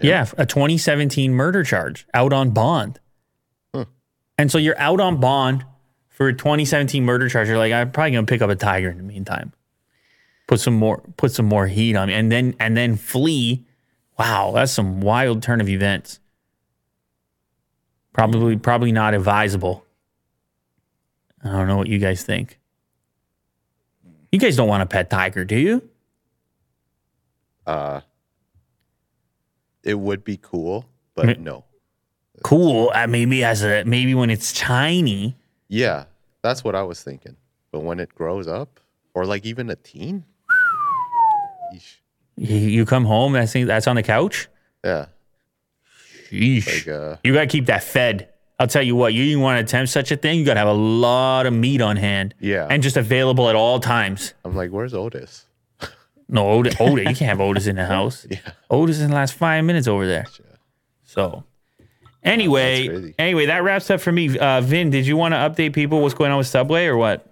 [0.00, 2.98] Yeah, a 2017 murder charge out on bond.
[4.38, 5.64] And so you're out on bond
[6.08, 7.48] for a 2017 murder charge.
[7.48, 9.52] You're like, I'm probably gonna pick up a tiger in the meantime.
[10.48, 12.14] Put some more put some more heat on me.
[12.14, 13.66] And then and then flee.
[14.18, 16.18] Wow, that's some wild turn of events.
[18.12, 19.84] Probably probably not advisable.
[21.44, 22.58] I don't know what you guys think.
[24.32, 25.88] You guys don't want a pet tiger, do you?
[27.66, 28.00] Uh,
[29.84, 31.64] it would be cool, but no.
[32.42, 32.90] Cool.
[32.94, 35.36] Uh, maybe as a maybe when it's tiny.
[35.68, 36.04] Yeah,
[36.42, 37.36] that's what I was thinking.
[37.70, 38.80] But when it grows up,
[39.14, 40.24] or like even a teen.
[42.36, 44.48] You, come home, that's that's on the couch.
[44.82, 45.06] yeah,
[46.30, 46.66] Sheesh.
[46.66, 48.30] like uh, You gotta keep that fed.
[48.62, 50.72] I'll tell you what, you want to attempt such a thing, you gotta have a
[50.72, 52.32] lot of meat on hand.
[52.38, 52.68] Yeah.
[52.70, 54.34] And just available at all times.
[54.44, 55.46] I'm like, where's Otis?
[56.28, 58.24] No, Otis, Otis you can't have Otis in the house.
[58.30, 58.38] Yeah,
[58.70, 60.26] Otis in the last five minutes over there.
[61.02, 61.42] So
[62.22, 63.14] anyway, That's crazy.
[63.18, 64.38] anyway, that wraps up for me.
[64.38, 67.26] Uh, Vin, did you want to update people what's going on with Subway or what?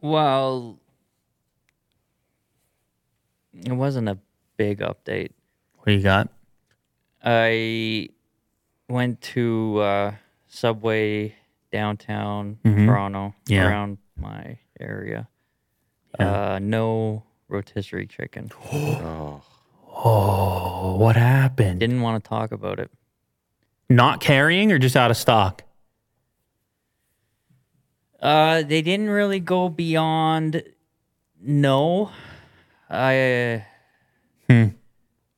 [0.00, 0.78] Well,
[3.62, 4.16] it wasn't a
[4.56, 5.32] big update.
[5.74, 6.30] What do you got?
[7.22, 8.08] I
[8.92, 10.14] went to uh,
[10.48, 11.34] Subway
[11.72, 12.86] downtown Mhm.
[12.86, 13.66] Toronto, Yeah.
[13.66, 15.28] around my area.
[16.18, 18.50] Uh, no rotisserie chicken.
[18.72, 19.42] oh,
[20.04, 21.80] Oh, what happened?
[21.80, 22.90] Didn't want to talk about it.
[23.88, 25.62] Not carrying or just out of stock?
[28.20, 30.62] Uh, they didn't really go beyond
[31.40, 32.10] no.
[32.88, 33.64] I,
[34.48, 34.64] Hmm.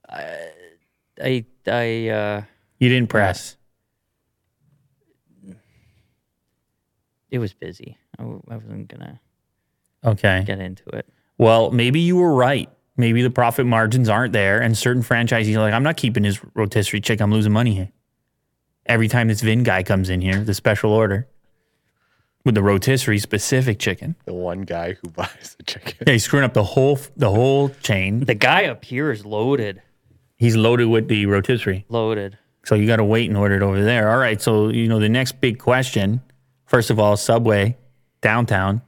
[0.09, 0.51] I,
[1.23, 2.43] I, I uh,
[2.79, 3.57] You didn't press.
[7.31, 7.99] it was busy.
[8.19, 9.21] I, w- I wasn't gonna
[10.05, 10.45] Okay.
[10.47, 11.09] get into it.
[11.39, 12.69] Well, maybe you were right.
[12.97, 16.41] Maybe the profit margins aren't there, and certain franchisees are like, I'm not keeping his
[16.55, 17.25] rotisserie chicken.
[17.25, 17.91] I'm losing money here.
[18.87, 21.27] Every time this Vin guy comes in here, the special order
[22.45, 26.05] with the rotisserie specific chicken, the one guy who buys the chicken.
[26.07, 28.21] yeah, he's screwing up the whole the whole chain.
[28.21, 29.83] The guy up here is loaded,
[30.37, 32.39] He's loaded with the rotisserie, loaded.
[32.65, 34.11] So you got to wait and order it over there.
[34.11, 36.21] All right, so you know the next big question.
[36.67, 37.77] First of all, Subway
[38.21, 38.83] downtown.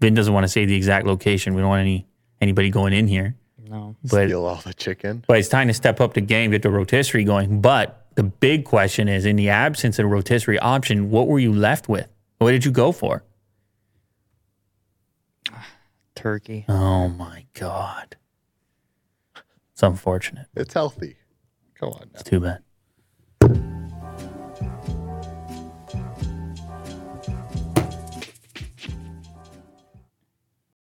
[0.00, 1.54] Vin doesn't want to say the exact location.
[1.54, 2.06] We don't want any
[2.40, 3.36] anybody going in here,
[3.68, 5.24] No, but Steal all the chicken.
[5.26, 7.60] But it's time to step up the game, get the rotisserie going.
[7.60, 11.52] But the big question is in the absence of a rotisserie option, what were you
[11.52, 12.08] left with?
[12.38, 13.24] What did you go for?
[16.14, 16.64] turkey.
[16.68, 18.16] Oh my God.
[19.72, 20.46] It's unfortunate.
[20.54, 21.16] It's healthy.
[21.74, 22.20] Come on now.
[22.20, 22.58] It's too bad
[23.48, 23.73] you.